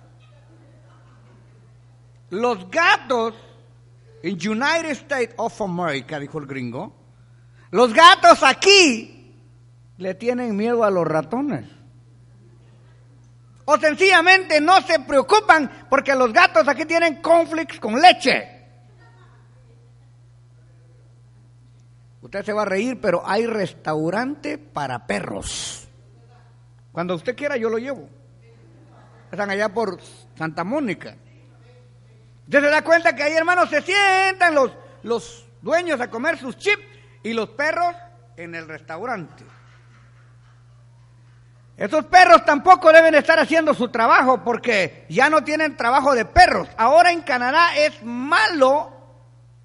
Los 2.30 2.70
gatos 2.70 3.34
en 4.22 4.34
United 4.34 4.90
States 4.90 5.34
of 5.38 5.60
America, 5.60 6.20
dijo 6.20 6.38
el 6.38 6.46
gringo, 6.46 6.94
los 7.72 7.92
gatos 7.92 8.44
aquí 8.44 9.34
le 9.96 10.14
tienen 10.14 10.54
miedo 10.54 10.84
a 10.84 10.90
los 10.92 11.04
ratones. 11.04 11.64
O 13.64 13.76
sencillamente 13.76 14.60
no 14.60 14.80
se 14.82 15.00
preocupan 15.00 15.88
porque 15.90 16.14
los 16.14 16.32
gatos 16.32 16.68
aquí 16.68 16.84
tienen 16.84 17.20
conflicts 17.20 17.80
con 17.80 18.00
leche. 18.00 18.57
Usted 22.28 22.44
se 22.44 22.52
va 22.52 22.60
a 22.60 22.66
reír, 22.66 23.00
pero 23.00 23.22
hay 23.24 23.46
restaurante 23.46 24.58
para 24.58 25.06
perros. 25.06 25.88
Cuando 26.92 27.14
usted 27.14 27.34
quiera, 27.34 27.56
yo 27.56 27.70
lo 27.70 27.78
llevo. 27.78 28.06
Están 29.32 29.48
allá 29.48 29.70
por 29.70 29.98
Santa 30.36 30.62
Mónica. 30.62 31.16
Usted 32.44 32.60
se 32.60 32.68
da 32.68 32.82
cuenta 32.82 33.16
que 33.16 33.22
ahí, 33.22 33.32
hermanos, 33.32 33.70
se 33.70 33.80
sientan 33.80 34.54
los, 34.54 34.72
los 35.04 35.46
dueños 35.62 36.02
a 36.02 36.10
comer 36.10 36.36
sus 36.36 36.58
chips 36.58 36.82
y 37.22 37.32
los 37.32 37.48
perros 37.48 37.96
en 38.36 38.54
el 38.54 38.68
restaurante. 38.68 39.44
Estos 41.78 42.04
perros 42.04 42.44
tampoco 42.44 42.92
deben 42.92 43.14
estar 43.14 43.38
haciendo 43.38 43.72
su 43.72 43.88
trabajo 43.88 44.44
porque 44.44 45.06
ya 45.08 45.30
no 45.30 45.42
tienen 45.44 45.78
trabajo 45.78 46.14
de 46.14 46.26
perros. 46.26 46.68
Ahora 46.76 47.10
en 47.10 47.22
Canadá 47.22 47.74
es 47.74 48.02
malo 48.02 48.92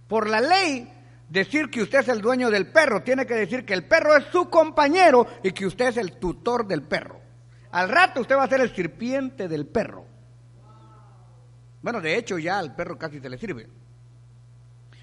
por 0.08 0.30
la 0.30 0.40
ley 0.40 0.93
decir 1.34 1.72
que 1.72 1.82
usted 1.82 2.00
es 2.02 2.08
el 2.10 2.22
dueño 2.22 2.52
del 2.52 2.68
perro. 2.68 3.02
Tiene 3.02 3.26
que 3.26 3.34
decir 3.34 3.66
que 3.66 3.74
el 3.74 3.86
perro 3.86 4.16
es 4.16 4.26
su 4.32 4.50
compañero 4.50 5.28
y 5.44 5.52
que 5.52 5.66
usted 5.66 5.88
es 5.88 5.98
el 5.98 6.14
tutor 6.20 6.68
del 6.68 6.84
perro. 6.84 7.20
Al 7.72 7.90
rato 7.90 8.22
usted 8.22 8.38
va 8.38 8.44
a 8.44 8.48
ser 8.48 8.62
el 8.62 8.74
sirviente 8.74 9.48
del 9.48 9.66
perro. 9.66 10.06
Bueno, 11.82 12.00
de 12.00 12.16
hecho 12.18 12.38
ya 12.38 12.60
al 12.60 12.76
perro 12.76 13.00
casi 13.00 13.20
se 13.20 13.30
le 13.30 13.40
sirve. 13.40 13.68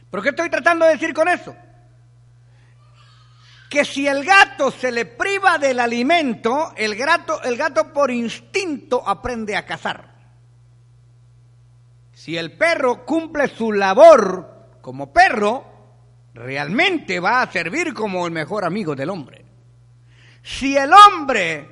¿Pero 0.09 0.23
qué 0.23 0.29
estoy 0.31 0.49
tratando 0.49 0.87
de 0.87 0.93
decir 0.93 1.13
con 1.13 1.29
eso? 1.29 1.55
que 3.69 3.85
si 3.85 4.09
el 4.09 4.25
gato 4.25 4.73
se 4.73 4.91
le 4.91 5.05
priva 5.05 5.57
del 5.57 5.79
alimento, 5.79 6.73
el 6.77 6.97
gato, 6.97 7.41
el 7.45 7.57
gato 7.57 7.93
por 7.93 8.11
instinto 8.11 9.01
aprende 9.07 9.57
a 9.57 9.65
cazar. 9.65 10.13
Si 12.13 12.37
el 12.37 12.57
perro 12.59 13.07
cumple 13.07 13.47
su 13.47 13.71
labor 13.71 14.81
como 14.81 15.13
perro, 15.13 15.70
realmente 16.35 17.21
va 17.21 17.43
a 17.43 17.51
servir 17.51 17.93
como 17.95 18.27
el 18.27 18.33
mejor 18.33 18.65
amigo 18.65 18.95
del 18.95 19.11
hombre. 19.11 19.45
Si 20.43 20.77
el 20.77 20.91
hombre 20.93 21.69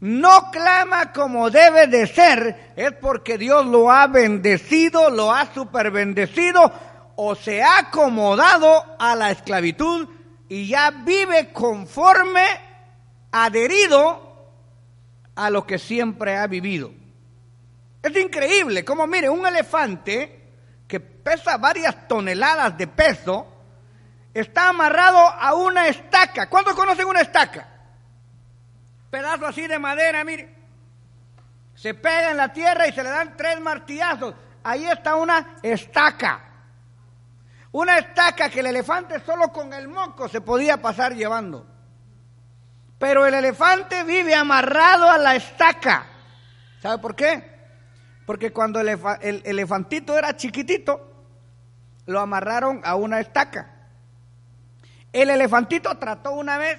no 0.00 0.50
clama 0.50 1.12
como 1.12 1.50
debe 1.50 1.86
de 1.86 2.06
ser, 2.06 2.72
es 2.76 2.92
porque 2.92 3.38
Dios 3.38 3.66
lo 3.66 3.90
ha 3.90 4.06
bendecido, 4.06 5.10
lo 5.10 5.32
ha 5.32 5.52
superbendecido 5.52 6.72
o 7.16 7.34
se 7.34 7.62
ha 7.62 7.78
acomodado 7.78 8.96
a 8.98 9.14
la 9.14 9.30
esclavitud 9.30 10.08
y 10.48 10.66
ya 10.66 10.90
vive 10.90 11.52
conforme, 11.52 12.44
adherido 13.30 14.50
a 15.34 15.50
lo 15.50 15.66
que 15.66 15.78
siempre 15.78 16.36
ha 16.36 16.46
vivido. 16.46 16.92
Es 18.02 18.16
increíble 18.16 18.84
como, 18.84 19.06
mire, 19.06 19.30
un 19.30 19.46
elefante 19.46 20.41
que 20.92 21.00
pesa 21.00 21.56
varias 21.56 22.06
toneladas 22.06 22.76
de 22.76 22.86
peso, 22.86 23.46
está 24.34 24.68
amarrado 24.68 25.20
a 25.20 25.54
una 25.54 25.88
estaca. 25.88 26.50
¿Cuántos 26.50 26.74
conocen 26.74 27.06
una 27.06 27.22
estaca? 27.22 27.66
Pedazo 29.10 29.46
así 29.46 29.66
de 29.66 29.78
madera, 29.78 30.22
mire. 30.22 30.54
Se 31.74 31.94
pega 31.94 32.32
en 32.32 32.36
la 32.36 32.52
tierra 32.52 32.86
y 32.86 32.92
se 32.92 33.02
le 33.02 33.08
dan 33.08 33.38
tres 33.38 33.58
martillazos. 33.58 34.34
Ahí 34.62 34.84
está 34.84 35.14
una 35.14 35.56
estaca. 35.62 36.44
Una 37.70 37.96
estaca 37.96 38.50
que 38.50 38.60
el 38.60 38.66
elefante 38.66 39.18
solo 39.20 39.48
con 39.48 39.72
el 39.72 39.88
moco 39.88 40.28
se 40.28 40.42
podía 40.42 40.82
pasar 40.82 41.14
llevando. 41.14 41.66
Pero 42.98 43.24
el 43.24 43.32
elefante 43.32 44.04
vive 44.04 44.34
amarrado 44.34 45.08
a 45.08 45.16
la 45.16 45.36
estaca. 45.36 46.04
¿Sabe 46.82 46.98
por 46.98 47.16
qué? 47.16 47.51
Porque 48.32 48.50
cuando 48.50 48.80
el, 48.80 49.42
elefantito 49.44 50.16
era 50.16 50.34
chiquitito, 50.34 51.06
lo 52.06 52.18
amarraron 52.18 52.80
a 52.82 52.94
una 52.94 53.20
estaca. 53.20 53.70
El 55.12 55.28
elefantito 55.28 55.94
trató 55.98 56.32
una 56.32 56.56
vez 56.56 56.78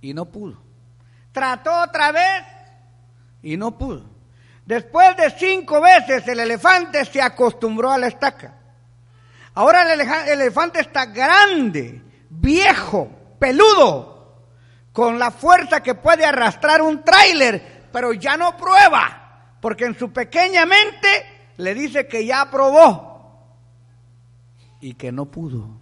y 0.00 0.14
no 0.14 0.26
pudo. 0.26 0.62
Trató 1.32 1.82
otra 1.82 2.12
vez 2.12 2.44
y 3.42 3.56
no 3.56 3.76
pudo. 3.76 4.04
Después 4.64 5.16
de 5.16 5.30
cinco 5.30 5.80
veces 5.80 6.28
el 6.28 6.38
elefante 6.38 7.04
se 7.06 7.20
acostumbró 7.20 7.90
a 7.90 7.98
la 7.98 8.06
estaca. 8.06 8.54
Ahora 9.54 9.92
el 9.92 10.00
elefante 10.30 10.78
está 10.78 11.06
grande, 11.06 12.04
viejo, 12.28 13.10
peludo, 13.40 14.44
con 14.92 15.18
la 15.18 15.32
fuerza 15.32 15.82
que 15.82 15.96
puede 15.96 16.24
arrastrar 16.24 16.82
un 16.82 17.02
tráiler, 17.02 17.88
pero 17.90 18.12
ya 18.12 18.36
no 18.36 18.56
prueba, 18.56 19.19
porque 19.60 19.84
en 19.84 19.98
su 19.98 20.12
pequeña 20.12 20.66
mente 20.66 21.52
le 21.56 21.74
dice 21.74 22.06
que 22.06 22.24
ya 22.24 22.50
probó 22.50 23.10
y 24.80 24.94
que 24.94 25.12
no 25.12 25.26
pudo. 25.26 25.80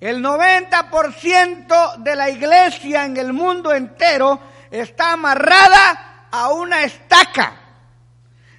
El 0.00 0.22
90% 0.24 1.96
de 1.98 2.16
la 2.16 2.30
iglesia 2.30 3.04
en 3.04 3.16
el 3.16 3.32
mundo 3.32 3.72
entero 3.72 4.40
está 4.70 5.12
amarrada 5.12 6.26
a 6.30 6.52
una 6.52 6.84
estaca, 6.84 7.54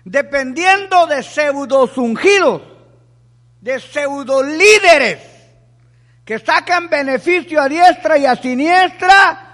dependiendo 0.03 1.07
de 1.07 1.23
pseudos 1.23 1.97
ungidos 1.97 2.61
de 3.61 3.79
pseudo 3.79 4.43
líderes 4.43 5.19
que 6.25 6.39
sacan 6.39 6.89
beneficio 6.89 7.61
a 7.61 7.69
diestra 7.69 8.17
y 8.17 8.25
a 8.25 8.35
siniestra 8.35 9.50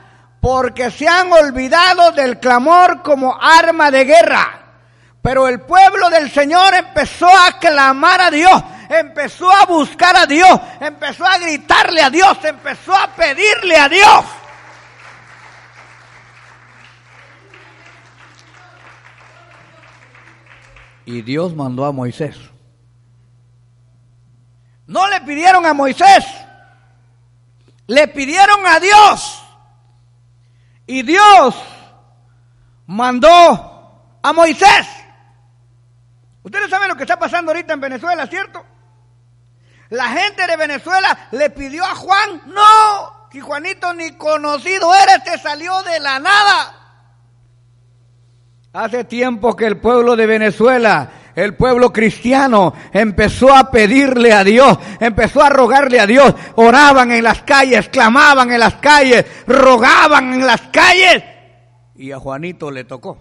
porque 0.48 0.92
se 0.92 1.06
han 1.06 1.30
olvidado 1.34 2.14
del 2.14 2.40
clamor 2.40 3.02
como 3.02 3.38
arma 3.38 3.92
de 3.92 4.06
guerra. 4.06 4.62
Pero 5.22 5.46
el 5.46 5.60
pueblo 5.60 6.10
del 6.10 6.32
Señor 6.32 6.74
empezó 6.74 7.28
a 7.28 7.60
clamar 7.60 8.22
a 8.22 8.32
Dios, 8.32 8.64
empezó 8.88 9.52
a 9.52 9.66
buscar 9.66 10.16
a 10.16 10.26
Dios, 10.26 10.58
empezó 10.80 11.26
a 11.26 11.38
gritarle 11.38 12.02
a 12.02 12.10
Dios, 12.10 12.38
empezó 12.46 12.96
a 12.96 13.08
pedirle 13.08 13.76
a 13.76 13.90
Dios. 13.90 14.26
Y 21.08 21.24
Dios 21.24 21.54
mandó 21.54 21.84
a 21.84 21.92
Moisés. 21.92 22.38
No 24.86 25.10
le 25.10 25.20
pidieron 25.20 25.66
a 25.66 25.74
Moisés, 25.74 26.26
le 27.88 28.08
pidieron 28.08 28.66
a 28.66 28.80
Dios. 28.80 29.37
Y 30.88 31.04
Dios 31.04 31.56
mandó 32.88 34.18
a 34.24 34.34
Moisés. 34.34 34.88
Ustedes 36.44 36.70
saben 36.70 36.88
lo 36.88 36.96
que 36.96 37.04
está 37.04 37.20
pasando 37.20 37.52
ahorita 37.52 37.74
en 37.74 37.82
Venezuela, 37.82 38.26
¿cierto? 38.26 38.66
La 39.90 40.08
gente 40.10 40.48
de 40.48 40.56
Venezuela 40.56 41.28
le 41.32 41.50
pidió 41.50 41.84
a 41.84 41.94
Juan, 41.94 42.42
no, 42.46 43.28
que 43.30 43.42
Juanito 43.42 43.94
ni 43.94 44.14
conocido 44.14 44.94
eres, 44.96 45.24
te 45.26 45.38
salió 45.38 45.82
de 45.84 46.00
la 46.00 46.20
nada. 46.20 46.74
Hace 48.72 49.04
tiempo 49.04 49.56
que 49.56 49.66
el 49.66 49.78
pueblo 49.80 50.16
de 50.16 50.26
Venezuela, 50.26 51.10
el 51.38 51.54
pueblo 51.54 51.94
cristiano, 51.94 52.74
empezó 52.92 53.54
a 53.54 53.70
pedirle 53.70 54.34
a 54.34 54.44
Dios, 54.44 54.76
empezó 55.00 55.44
a 55.44 55.50
rogarle 55.50 56.00
a 56.00 56.08
Dios, 56.08 56.34
oraban 56.56 57.12
en 57.12 57.24
las 57.24 57.44
calles, 57.44 57.90
clamaban 57.90 58.52
en 58.52 58.60
las 58.60 58.74
calles, 58.78 59.24
rogaban 59.46 60.34
en 60.34 60.48
las 60.48 60.62
calles, 60.72 61.24
y 61.96 62.12
a 62.12 62.18
Juanito 62.18 62.72
le 62.72 62.86
tocó. 62.86 63.20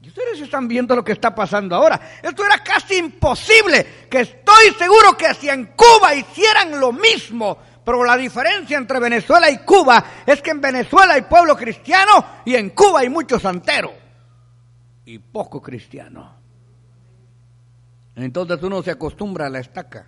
Y 0.00 0.08
ustedes 0.08 0.40
están 0.40 0.66
viendo 0.66 0.96
lo 0.96 1.04
que 1.04 1.12
está 1.12 1.34
pasando 1.34 1.76
ahora. 1.76 2.00
Esto 2.22 2.42
era 2.42 2.64
casi 2.64 2.96
imposible, 2.96 4.06
que 4.08 4.20
estoy 4.20 4.70
seguro 4.78 5.14
que 5.14 5.34
si 5.34 5.50
en 5.50 5.74
Cuba 5.76 6.14
hicieran 6.14 6.80
lo 6.80 6.92
mismo, 6.92 7.58
pero 7.84 8.02
la 8.02 8.16
diferencia 8.16 8.78
entre 8.78 8.98
Venezuela 8.98 9.50
y 9.50 9.58
Cuba 9.58 10.02
es 10.24 10.40
que 10.40 10.52
en 10.52 10.60
Venezuela 10.62 11.12
hay 11.12 11.22
pueblo 11.22 11.54
cristiano 11.54 12.24
y 12.46 12.54
en 12.54 12.70
Cuba 12.70 13.00
hay 13.00 13.10
mucho 13.10 13.38
santero 13.38 14.01
y 15.04 15.18
poco 15.18 15.60
cristiano. 15.60 16.34
Entonces 18.14 18.62
uno 18.62 18.82
se 18.82 18.90
acostumbra 18.90 19.46
a 19.46 19.50
la 19.50 19.60
estaca. 19.60 20.06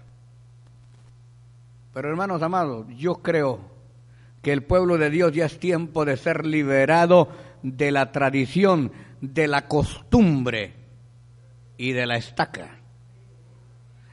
Pero 1.92 2.08
hermanos 2.08 2.42
amados, 2.42 2.86
yo 2.96 3.16
creo 3.16 3.60
que 4.42 4.52
el 4.52 4.62
pueblo 4.62 4.98
de 4.98 5.10
Dios 5.10 5.32
ya 5.32 5.46
es 5.46 5.58
tiempo 5.58 6.04
de 6.04 6.16
ser 6.16 6.44
liberado 6.44 7.28
de 7.62 7.90
la 7.90 8.12
tradición, 8.12 8.92
de 9.20 9.48
la 9.48 9.66
costumbre 9.68 10.74
y 11.78 11.92
de 11.92 12.06
la 12.06 12.16
estaca. 12.16 12.78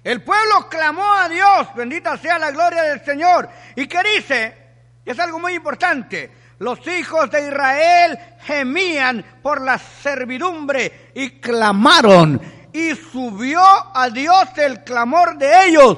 El 0.03 0.23
pueblo 0.23 0.67
clamó 0.69 1.05
a 1.13 1.29
Dios, 1.29 1.67
bendita 1.75 2.17
sea 2.17 2.39
la 2.39 2.51
gloria 2.51 2.83
del 2.83 3.03
Señor. 3.03 3.49
¿Y 3.75 3.87
qué 3.87 3.99
dice? 4.15 4.57
Es 5.05 5.19
algo 5.19 5.37
muy 5.37 5.53
importante. 5.53 6.31
Los 6.61 6.85
hijos 6.85 7.31
de 7.31 7.47
Israel 7.47 8.19
gemían 8.41 9.25
por 9.41 9.61
la 9.61 9.79
servidumbre 9.79 11.09
y 11.15 11.31
clamaron. 11.39 12.39
Y 12.71 12.91
subió 12.91 13.59
a 13.61 14.11
Dios 14.11 14.47
el 14.57 14.83
clamor 14.83 15.39
de 15.39 15.65
ellos 15.65 15.97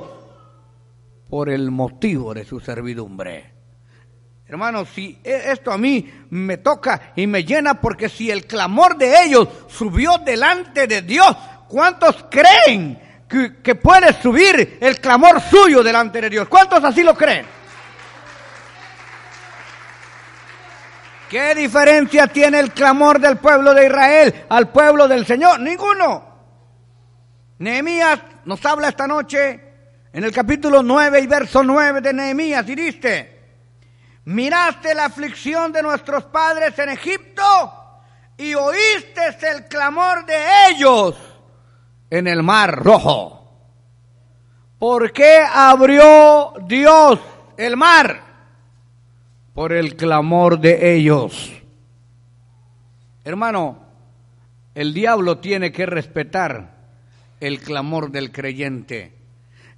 por 1.29 1.49
el 1.49 1.69
motivo 1.69 2.33
de 2.33 2.45
su 2.45 2.61
servidumbre. 2.61 3.51
Hermanos, 4.47 4.87
si 4.95 5.19
e, 5.21 5.51
esto 5.51 5.69
a 5.69 5.77
mí 5.77 6.09
me 6.29 6.55
toca 6.57 7.11
y 7.13 7.27
me 7.27 7.43
llena 7.43 7.81
porque 7.81 8.07
si 8.07 8.31
el 8.31 8.45
clamor 8.45 8.97
de 8.97 9.21
ellos 9.21 9.49
subió 9.67 10.17
delante 10.19 10.87
de 10.87 11.01
Dios, 11.01 11.35
¿cuántos 11.67 12.25
creen 12.31 12.99
que, 13.63 13.75
puede 13.75 14.13
subir 14.21 14.77
el 14.79 14.99
clamor 14.99 15.41
suyo 15.41 15.81
delante 15.83 16.21
de 16.21 16.29
Dios. 16.29 16.47
¿Cuántos 16.47 16.83
así 16.83 17.03
lo 17.03 17.15
creen? 17.15 17.45
¿Qué 21.33 21.55
diferencia 21.55 22.27
tiene 22.27 22.59
el 22.59 22.71
clamor 22.73 23.19
del 23.19 23.37
pueblo 23.37 23.73
de 23.73 23.87
Israel 23.87 24.45
al 24.49 24.69
pueblo 24.69 25.07
del 25.07 25.25
Señor? 25.25 25.59
Ninguno. 25.61 26.23
Nehemías 27.57 28.19
nos 28.45 28.63
habla 28.63 28.89
esta 28.89 29.07
noche 29.07 29.59
en 30.13 30.23
el 30.23 30.31
capítulo 30.31 30.83
9 30.83 31.21
y 31.21 31.25
verso 31.25 31.63
9 31.63 32.01
de 32.01 32.13
Nehemías 32.13 32.69
y 32.69 32.75
dice, 32.75 33.39
miraste 34.25 34.93
la 34.93 35.05
aflicción 35.05 35.71
de 35.71 35.81
nuestros 35.81 36.25
padres 36.25 36.77
en 36.77 36.89
Egipto 36.89 37.41
y 38.37 38.53
oíste 38.53 39.35
el 39.53 39.65
clamor 39.65 40.27
de 40.27 40.35
ellos 40.69 41.15
en 42.11 42.27
el 42.27 42.43
mar 42.43 42.75
rojo. 42.75 43.73
¿Por 44.77 45.11
qué 45.11 45.39
abrió 45.51 46.53
Dios 46.67 47.19
el 47.57 47.75
mar? 47.75 48.32
Por 49.53 49.71
el 49.71 49.95
clamor 49.95 50.59
de 50.59 50.95
ellos. 50.95 51.51
Hermano, 53.23 53.77
el 54.75 54.93
diablo 54.93 55.37
tiene 55.37 55.71
que 55.71 55.85
respetar 55.85 56.73
el 57.39 57.59
clamor 57.59 58.11
del 58.11 58.31
creyente. 58.31 59.13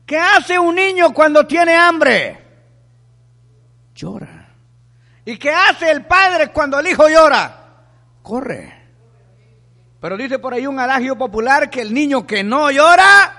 ¿Qué 0.06 0.18
hace 0.18 0.58
un 0.58 0.76
niño 0.76 1.14
cuando 1.14 1.46
tiene 1.46 1.76
hambre? 1.76 2.38
Llora. 3.96 4.50
¿Y 5.26 5.38
qué 5.38 5.50
hace 5.50 5.90
el 5.90 6.06
padre 6.06 6.50
cuando 6.50 6.80
el 6.80 6.88
hijo 6.88 7.10
llora? 7.10 7.66
Corre. 8.22 8.74
Pero 10.00 10.18
dice 10.18 10.38
por 10.38 10.54
ahí 10.54 10.68
un 10.68 10.80
adagio 10.80 11.18
popular 11.18 11.70
que 11.70 11.82
el 11.82 11.94
niño 11.94 12.26
que 12.26 12.44
no 12.44 12.70
llora... 12.70 13.35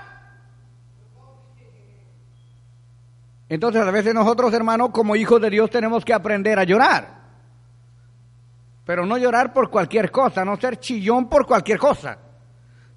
Entonces 3.49 3.81
a 3.81 3.91
veces 3.91 4.13
nosotros, 4.13 4.53
hermanos, 4.53 4.89
como 4.91 5.15
hijos 5.15 5.41
de 5.41 5.49
Dios 5.49 5.69
tenemos 5.69 6.03
que 6.03 6.13
aprender 6.13 6.59
a 6.59 6.63
llorar. 6.63 7.17
Pero 8.85 9.05
no 9.05 9.17
llorar 9.17 9.53
por 9.53 9.69
cualquier 9.69 10.11
cosa, 10.11 10.45
no 10.45 10.57
ser 10.57 10.79
chillón 10.79 11.29
por 11.29 11.45
cualquier 11.45 11.77
cosa 11.77 12.17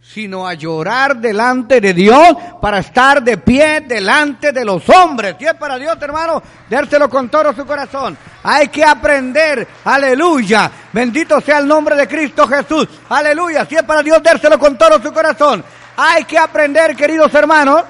sino 0.03 0.47
a 0.47 0.55
llorar 0.55 1.17
delante 1.17 1.81
de 1.81 1.93
Dios 1.93 2.37
para 2.61 2.79
estar 2.79 3.23
de 3.23 3.37
pie 3.37 3.83
delante 3.83 4.51
de 4.51 4.65
los 4.65 4.89
hombres. 4.89 5.37
Si 5.39 5.45
es 5.45 5.55
para 5.55 5.79
Dios, 5.79 5.97
hermano, 6.01 6.43
dérselo 6.69 7.09
con 7.09 7.29
todo 7.29 7.53
su 7.53 7.67
corazón. 7.67 8.17
Hay 8.43 8.69
que 8.69 8.83
aprender, 8.83 9.67
aleluya. 9.85 10.71
Bendito 10.93 11.41
sea 11.41 11.59
el 11.59 11.69
nombre 11.69 11.95
de 11.97 12.09
Cristo 12.09 12.47
Jesús. 12.47 12.89
Aleluya. 13.11 13.67
Si 13.67 13.77
es 13.77 13.83
para 13.83 14.03
Dios, 14.03 14.23
dérselo 14.23 14.59
con 14.59 14.77
todo 14.79 15.01
su 15.03 15.13
corazón. 15.13 15.63
Hay 15.97 16.25
que 16.25 16.39
aprender, 16.39 16.97
queridos 16.97 17.33
hermanos, 17.35 17.85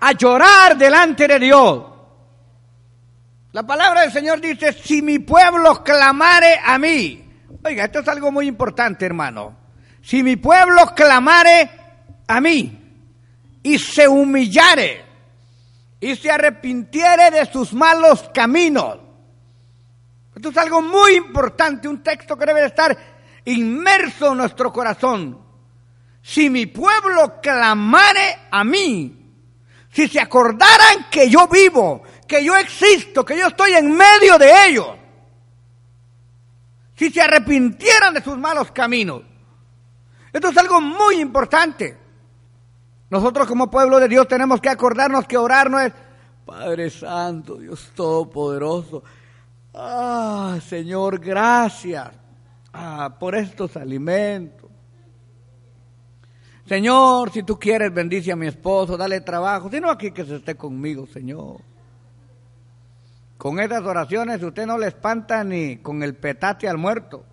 a 0.00 0.12
llorar 0.12 0.76
delante 0.76 1.26
de 1.26 1.38
Dios. 1.38 1.84
La 3.52 3.66
palabra 3.66 4.02
del 4.02 4.12
Señor 4.12 4.40
dice, 4.40 4.72
si 4.72 5.02
mi 5.02 5.18
pueblo 5.18 5.82
clamare 5.82 6.60
a 6.64 6.78
mí. 6.78 7.24
Oiga, 7.64 7.84
esto 7.84 8.00
es 8.00 8.08
algo 8.08 8.30
muy 8.30 8.46
importante, 8.46 9.06
hermano 9.06 9.58
si 10.08 10.22
mi 10.22 10.36
pueblo 10.36 10.94
clamare 10.94 11.70
a 12.26 12.40
mí 12.40 12.78
y 13.62 13.78
se 13.78 14.08
humillare 14.08 15.04
y 16.00 16.16
se 16.16 16.30
arrepintiere 16.30 17.30
de 17.30 17.44
sus 17.44 17.74
malos 17.74 18.30
caminos. 18.32 18.98
Esto 20.34 20.48
es 20.48 20.56
algo 20.56 20.80
muy 20.80 21.16
importante, 21.16 21.88
un 21.88 22.02
texto 22.02 22.38
que 22.38 22.46
debe 22.46 22.64
estar 22.64 22.96
inmerso 23.44 24.32
en 24.32 24.38
nuestro 24.38 24.72
corazón. 24.72 25.38
Si 26.22 26.48
mi 26.48 26.64
pueblo 26.64 27.38
clamare 27.42 28.38
a 28.50 28.64
mí, 28.64 29.17
si 29.90 30.08
se 30.08 30.20
acordaran 30.20 31.06
que 31.10 31.28
yo 31.28 31.48
vivo, 31.48 32.02
que 32.26 32.44
yo 32.44 32.56
existo, 32.56 33.24
que 33.24 33.36
yo 33.36 33.48
estoy 33.48 33.72
en 33.72 33.96
medio 33.96 34.38
de 34.38 34.66
ellos, 34.68 34.88
si 36.94 37.10
se 37.10 37.22
arrepintieran 37.22 38.14
de 38.14 38.22
sus 38.22 38.36
malos 38.36 38.70
caminos, 38.72 39.22
esto 40.32 40.48
es 40.48 40.56
algo 40.58 40.80
muy 40.80 41.20
importante. 41.20 41.96
Nosotros 43.10 43.46
como 43.48 43.70
pueblo 43.70 43.98
de 43.98 44.08
Dios 44.08 44.28
tenemos 44.28 44.60
que 44.60 44.68
acordarnos 44.68 45.26
que 45.26 45.38
orar 45.38 45.70
no 45.70 45.80
es 45.80 45.92
Padre 46.44 46.90
Santo, 46.90 47.56
Dios 47.56 47.92
Todopoderoso. 47.94 49.02
Ah, 49.74 50.58
Señor, 50.66 51.18
gracias 51.18 52.10
ah, 52.72 53.16
por 53.18 53.34
estos 53.34 53.76
alimentos. 53.76 54.57
Señor, 56.68 57.32
si 57.32 57.42
tú 57.44 57.58
quieres, 57.58 57.92
bendice 57.94 58.30
a 58.30 58.36
mi 58.36 58.46
esposo, 58.46 58.98
dale 58.98 59.22
trabajo, 59.22 59.70
sino 59.70 59.90
aquí 59.90 60.10
que 60.10 60.26
se 60.26 60.36
esté 60.36 60.54
conmigo, 60.54 61.06
Señor. 61.06 61.62
Con 63.38 63.58
esas 63.58 63.82
oraciones 63.84 64.42
usted 64.42 64.66
no 64.66 64.76
le 64.76 64.88
espanta 64.88 65.42
ni 65.44 65.78
con 65.78 66.02
el 66.02 66.14
petate 66.14 66.68
al 66.68 66.76
muerto. 66.76 67.24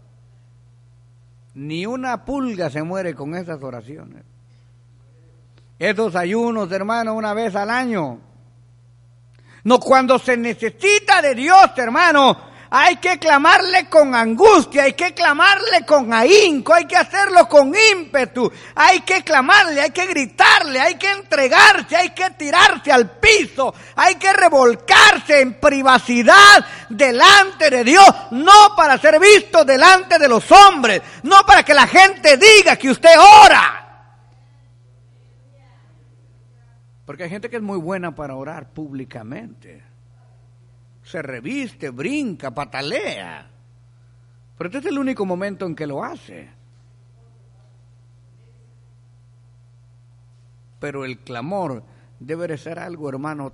Ni 1.56 1.86
una 1.86 2.24
pulga 2.24 2.70
se 2.70 2.82
muere 2.84 3.14
con 3.14 3.36
esas 3.36 3.62
oraciones. 3.62 4.24
Esos 5.80 6.16
ayunos, 6.16 6.72
hermano, 6.72 7.14
una 7.14 7.34
vez 7.34 7.56
al 7.56 7.70
año. 7.70 8.20
No 9.66 9.80
cuando 9.80 10.18
se 10.18 10.38
necesita 10.38 11.22
de 11.22 11.36
Dios, 11.36 11.72
hermano. 11.76 12.55
Hay 12.78 12.98
que 12.98 13.18
clamarle 13.18 13.86
con 13.86 14.14
angustia, 14.14 14.84
hay 14.84 14.92
que 14.92 15.14
clamarle 15.14 15.86
con 15.86 16.12
ahínco, 16.12 16.74
hay 16.74 16.84
que 16.84 16.98
hacerlo 16.98 17.48
con 17.48 17.74
ímpetu, 17.74 18.52
hay 18.76 19.00
que 19.00 19.24
clamarle, 19.24 19.80
hay 19.80 19.92
que 19.92 20.06
gritarle, 20.06 20.82
hay 20.82 20.96
que 20.96 21.10
entregarse, 21.10 21.96
hay 21.96 22.10
que 22.10 22.32
tirarse 22.32 22.92
al 22.92 23.12
piso, 23.12 23.74
hay 23.96 24.16
que 24.16 24.34
revolcarse 24.34 25.40
en 25.40 25.54
privacidad 25.54 26.66
delante 26.90 27.70
de 27.70 27.86
Dios, 27.86 28.10
no 28.32 28.76
para 28.76 28.98
ser 28.98 29.22
visto 29.22 29.64
delante 29.64 30.20
de 30.20 30.28
los 30.28 30.52
hombres, 30.52 31.02
no 31.24 31.46
para 31.48 31.64
que 31.64 31.74
la 31.74 31.88
gente 31.88 32.36
diga 32.36 32.76
que 32.76 32.90
usted 32.90 33.18
ora. 33.46 34.12
Porque 37.06 37.24
hay 37.24 37.30
gente 37.30 37.50
que 37.50 37.56
es 37.56 37.62
muy 37.62 37.78
buena 37.78 38.14
para 38.16 38.36
orar 38.36 38.74
públicamente. 38.74 39.95
Se 41.06 41.22
reviste, 41.22 41.92
brinca, 41.92 42.52
patalea. 42.52 43.48
Pero 44.58 44.68
este 44.68 44.80
es 44.80 44.86
el 44.88 44.98
único 44.98 45.26
momento 45.26 45.66
en 45.66 45.76
que 45.76 45.86
lo 45.86 46.04
hace. 46.04 46.50
Pero 50.80 51.06
el 51.06 51.20
clamor 51.20 51.84
debe 52.20 52.48
de 52.48 52.58
ser 52.58 52.80
algo, 52.80 53.08
hermano, 53.08 53.54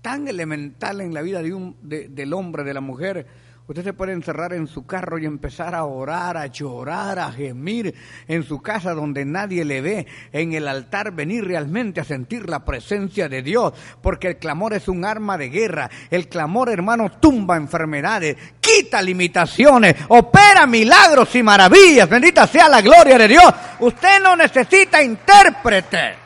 tan 0.00 0.28
elemental 0.28 1.00
en 1.00 1.12
la 1.12 1.22
vida 1.22 1.42
de 1.42 1.52
un, 1.52 1.76
del 1.82 2.32
hombre, 2.32 2.62
de 2.62 2.74
la 2.74 2.80
mujer, 2.80 3.26
Usted 3.66 3.82
se 3.82 3.92
puede 3.94 4.12
encerrar 4.12 4.52
en 4.52 4.66
su 4.66 4.84
carro 4.84 5.16
y 5.16 5.24
empezar 5.24 5.74
a 5.74 5.84
orar, 5.84 6.36
a 6.36 6.48
llorar, 6.48 7.18
a 7.18 7.32
gemir 7.32 7.94
en 8.28 8.42
su 8.42 8.60
casa 8.60 8.92
donde 8.92 9.24
nadie 9.24 9.64
le 9.64 9.80
ve, 9.80 10.06
en 10.32 10.52
el 10.52 10.68
altar 10.68 11.12
venir 11.12 11.46
realmente 11.46 11.98
a 11.98 12.04
sentir 12.04 12.46
la 12.46 12.62
presencia 12.62 13.26
de 13.26 13.40
Dios, 13.40 13.72
porque 14.02 14.28
el 14.28 14.36
clamor 14.36 14.74
es 14.74 14.86
un 14.86 15.02
arma 15.06 15.38
de 15.38 15.48
guerra. 15.48 15.88
El 16.10 16.28
clamor, 16.28 16.68
hermano, 16.68 17.10
tumba 17.12 17.56
enfermedades, 17.56 18.36
quita 18.60 19.00
limitaciones, 19.00 19.96
opera 20.08 20.66
milagros 20.66 21.34
y 21.34 21.42
maravillas. 21.42 22.06
Bendita 22.06 22.46
sea 22.46 22.68
la 22.68 22.82
gloria 22.82 23.16
de 23.16 23.28
Dios. 23.28 23.50
Usted 23.80 24.22
no 24.22 24.36
necesita 24.36 25.02
intérprete. 25.02 26.16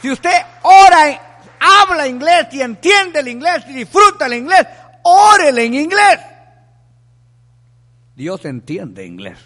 Si 0.00 0.10
usted 0.10 0.32
ora, 0.62 1.30
habla 1.60 2.08
inglés 2.08 2.46
y 2.52 2.62
entiende 2.62 3.20
el 3.20 3.28
inglés 3.28 3.64
y 3.68 3.74
disfruta 3.74 4.24
el 4.24 4.32
inglés, 4.32 4.66
órele 5.02 5.64
en 5.64 5.74
inglés. 5.74 6.20
Dios 8.14 8.44
entiende 8.44 9.06
inglés. 9.06 9.38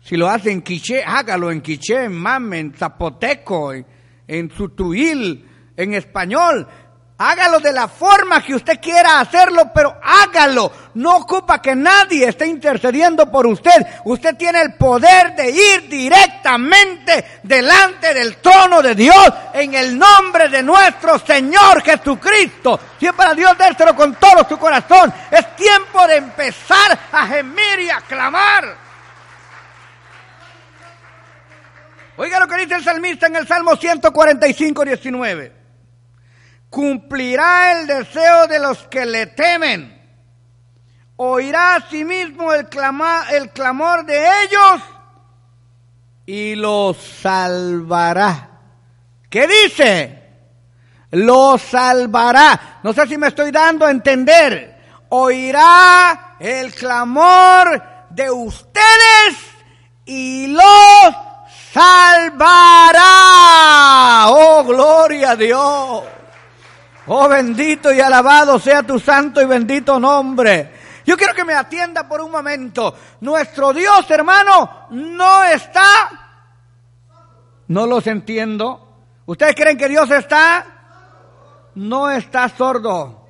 Si 0.00 0.16
lo 0.16 0.28
hace 0.28 0.50
en 0.50 0.62
quiché, 0.62 1.02
hágalo 1.04 1.50
en 1.50 1.60
quiché, 1.60 2.04
en 2.04 2.14
mame, 2.14 2.60
en 2.60 2.74
zapoteco, 2.74 3.74
en, 3.74 3.86
en 4.26 4.50
sutuil, 4.50 5.46
en 5.76 5.94
español. 5.94 6.66
Hágalo 7.20 7.58
de 7.58 7.72
la 7.72 7.88
forma 7.88 8.40
que 8.44 8.54
usted 8.54 8.78
quiera 8.80 9.18
hacerlo, 9.18 9.72
pero 9.74 9.98
hágalo. 10.00 10.70
No 10.94 11.16
ocupa 11.16 11.60
que 11.60 11.74
nadie 11.74 12.28
esté 12.28 12.46
intercediendo 12.46 13.28
por 13.28 13.44
usted. 13.44 13.84
Usted 14.04 14.36
tiene 14.36 14.60
el 14.60 14.74
poder 14.74 15.34
de 15.34 15.50
ir 15.50 15.88
directamente 15.88 17.40
delante 17.42 18.14
del 18.14 18.36
trono 18.36 18.80
de 18.82 18.94
Dios 18.94 19.32
en 19.52 19.74
el 19.74 19.98
nombre 19.98 20.48
de 20.48 20.62
nuestro 20.62 21.18
Señor 21.18 21.82
Jesucristo. 21.82 22.78
Si 23.00 23.06
es 23.06 23.12
para 23.14 23.34
Dios, 23.34 23.58
déselo 23.58 23.96
con 23.96 24.14
todo 24.14 24.48
su 24.48 24.56
corazón. 24.56 25.12
Es 25.28 25.56
tiempo 25.56 26.06
de 26.06 26.18
empezar 26.18 26.96
a 27.10 27.26
gemir 27.26 27.80
y 27.80 27.90
a 27.90 28.00
clamar. 28.02 28.76
Oiga 32.16 32.38
lo 32.38 32.46
que 32.46 32.58
dice 32.58 32.76
el 32.76 32.84
salmista 32.84 33.26
en 33.26 33.34
el 33.34 33.46
Salmo 33.48 33.74
145, 33.74 34.84
19 34.84 35.58
cumplirá 36.70 37.80
el 37.80 37.86
deseo 37.86 38.46
de 38.46 38.58
los 38.58 38.78
que 38.88 39.06
le 39.06 39.26
temen. 39.26 39.96
Oirá 41.16 41.76
a 41.76 41.88
sí 41.88 42.04
mismo 42.04 42.52
el, 42.52 42.68
el 43.32 43.50
clamor 43.50 44.04
de 44.04 44.44
ellos 44.44 44.82
y 46.26 46.54
los 46.54 46.96
salvará. 46.96 48.50
¿Qué 49.30 49.48
dice? 49.48 50.22
Los 51.10 51.62
salvará. 51.62 52.80
No 52.82 52.92
sé 52.92 53.06
si 53.06 53.16
me 53.16 53.28
estoy 53.28 53.50
dando 53.50 53.86
a 53.86 53.90
entender. 53.90 54.76
Oirá 55.08 56.36
el 56.38 56.74
clamor 56.74 57.82
de 58.10 58.30
ustedes 58.30 59.38
y 60.04 60.48
los 60.48 61.14
salvará. 61.72 62.98
Oh, 64.28 64.64
gloria 64.64 65.30
a 65.30 65.36
Dios. 65.36 66.04
Oh 67.08 67.28
bendito 67.28 67.92
y 67.92 68.00
alabado 68.00 68.58
sea 68.58 68.82
tu 68.82 69.00
santo 69.00 69.40
y 69.40 69.46
bendito 69.46 69.98
nombre. 69.98 70.72
Yo 71.06 71.16
quiero 71.16 71.32
que 71.32 71.44
me 71.44 71.54
atienda 71.54 72.06
por 72.06 72.20
un 72.20 72.30
momento. 72.30 72.94
Nuestro 73.20 73.72
Dios, 73.72 74.10
hermano, 74.10 74.88
no 74.90 75.44
está... 75.44 75.84
No 77.68 77.86
los 77.86 78.06
entiendo. 78.06 78.88
¿Ustedes 79.24 79.54
creen 79.54 79.78
que 79.78 79.88
Dios 79.88 80.10
está? 80.10 80.66
No 81.76 82.10
está 82.10 82.48
sordo. 82.50 83.26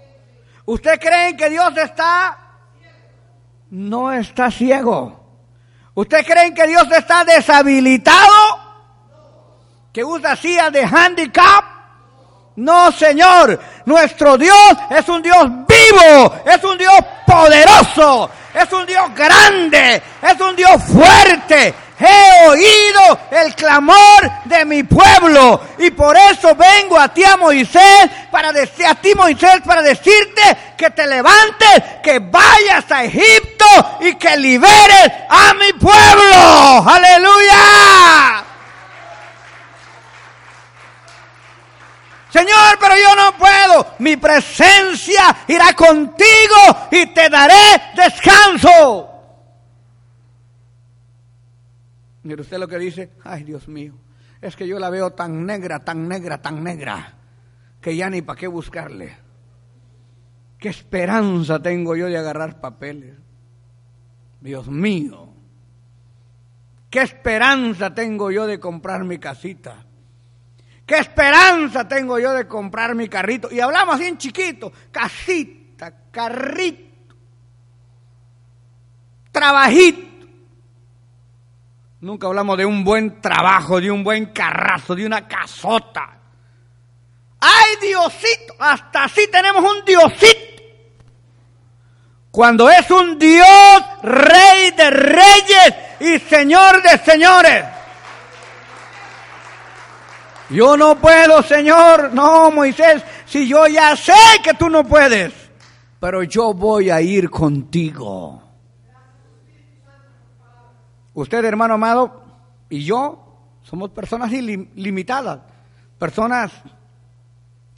¿Ustedes 0.65 0.99
creen 0.99 1.37
que 1.37 1.49
Dios 1.49 1.77
está? 1.77 2.37
No 3.71 4.13
está 4.13 4.51
ciego. 4.51 5.25
¿Ustedes 5.95 6.27
creen 6.27 6.55
que 6.55 6.67
Dios 6.67 6.87
está 6.91 7.25
deshabilitado? 7.25 8.59
¿Que 9.93 10.05
usa 10.05 10.35
silla 10.35 10.71
de 10.71 10.85
handicap? 10.85 11.78
No, 12.59 12.91
Señor, 12.91 13.61
nuestro 13.85 14.37
Dios 14.37 14.73
es 14.91 15.09
un 15.09 15.23
Dios 15.23 15.47
vivo, 15.69 16.35
es 16.45 16.63
un 16.65 16.77
Dios 16.77 16.99
poderoso, 17.25 18.29
es 18.53 18.73
un 18.73 18.85
Dios 18.85 19.15
grande, 19.15 20.03
es 20.21 20.41
un 20.41 20.57
Dios 20.57 20.83
fuerte. 20.83 21.73
He 22.01 22.49
oído 22.49 23.19
el 23.31 23.55
clamor 23.55 24.43
de 24.45 24.65
mi 24.65 24.83
pueblo 24.83 25.61
y 25.79 25.91
por 25.93 26.17
eso 26.17 26.57
vengo 26.57 26.99
a 26.99 27.09
ti 27.15 27.23
a 27.25 27.37
Moisés 27.37 28.11
para 28.29 28.49
a 28.49 28.95
ti 28.97 29.15
Moisés 29.15 29.61
para 29.65 29.81
decirte 29.81 30.43
que 30.77 30.91
te 30.91 31.07
levantes, 31.07 31.83
que 32.03 32.19
vayas 32.19 32.91
a 32.91 33.05
Egipto 33.05 33.67
y 34.01 34.17
que 34.17 34.37
liberes 34.37 35.13
a 35.29 35.55
mi 35.55 35.73
pueblo. 35.75 36.91
Aleluya. 36.91 38.48
Señor, 42.31 42.79
pero 42.79 42.95
yo 42.95 43.17
no 43.17 43.39
puedo. 43.39 43.95
Mi 44.01 44.17
presencia 44.17 45.45
irá 45.49 45.73
contigo 45.75 46.89
y 46.91 47.07
te 47.07 47.29
daré 47.29 47.93
descanso. 47.97 49.09
Mire 52.23 52.43
usted 52.43 52.59
lo 52.59 52.69
que 52.69 52.79
dice. 52.79 53.11
Ay, 53.25 53.45
Dios 53.45 53.69
mío. 53.69 53.95
Es 54.41 54.55
que 54.55 54.69
yo 54.69 54.79
la 54.79 54.91
veo 54.91 55.13
tan 55.13 55.47
negra, 55.47 55.83
tan 55.85 56.07
negra, 56.07 56.41
tan 56.41 56.63
negra, 56.63 57.15
que 57.81 57.97
ya 57.97 58.11
ni 58.11 58.23
para 58.23 58.39
qué 58.39 58.47
buscarle. 58.47 59.17
¿Qué 60.59 60.69
esperanza 60.69 61.61
tengo 61.61 61.97
yo 61.97 62.07
de 62.07 62.19
agarrar 62.19 62.61
papeles? 62.61 63.17
Dios 64.41 64.69
mío. 64.69 65.29
¿Qué 66.91 67.01
esperanza 67.01 67.95
tengo 67.95 68.31
yo 68.31 68.47
de 68.47 68.61
comprar 68.61 69.05
mi 69.05 69.19
casita? 69.19 69.85
¿Qué 70.89 70.97
esperanza 70.97 71.87
tengo 71.87 72.19
yo 72.19 72.33
de 72.33 72.49
comprar 72.49 72.95
mi 72.95 73.11
carrito? 73.11 73.51
Y 73.53 73.61
hablamos 73.61 73.97
así 73.97 74.07
en 74.07 74.17
chiquito, 74.17 74.73
casita, 74.91 75.93
carrito, 76.11 77.15
trabajito. 79.31 80.27
Nunca 82.01 82.27
hablamos 82.27 82.57
de 82.57 82.65
un 82.65 82.85
buen 82.85 83.21
trabajo, 83.21 83.83
de 83.83 83.91
un 83.91 84.03
buen 84.03 84.33
carrazo, 84.33 84.95
de 84.95 85.05
una 85.05 85.29
casota. 85.29 86.19
¡Ay, 87.39 87.77
Diosito! 87.83 88.55
Hasta 88.59 89.05
así 89.05 89.29
tenemos 89.31 89.63
un 89.63 89.85
Diosito. 89.85 90.63
Cuando 92.31 92.71
es 92.71 92.91
un 92.91 93.19
Dios, 93.19 93.47
Rey 94.03 94.71
de 94.71 94.89
reyes 94.91 95.75
y 96.01 96.19
Señor 96.19 96.83
de 96.83 96.97
señores. 96.97 97.78
Yo 100.51 100.77
no 100.77 100.97
puedo, 100.97 101.43
Señor. 101.43 102.13
No, 102.13 102.51
Moisés, 102.51 103.03
si 103.27 103.47
yo 103.47 103.67
ya 103.67 103.95
sé 103.97 104.13
que 104.43 104.55
tú 104.55 104.71
no 104.71 104.85
puedes, 104.85 105.33
pero 106.01 106.23
yo 106.23 106.55
voy 106.55 106.91
a 106.91 107.01
ir 107.01 107.29
contigo. 107.29 108.43
Usted, 111.15 111.45
hermano 111.45 111.75
amado, 111.75 112.23
y 112.71 112.85
yo 112.85 113.25
somos 113.63 113.91
personas 113.91 114.31
limitadas, 114.33 115.41
personas 115.99 116.53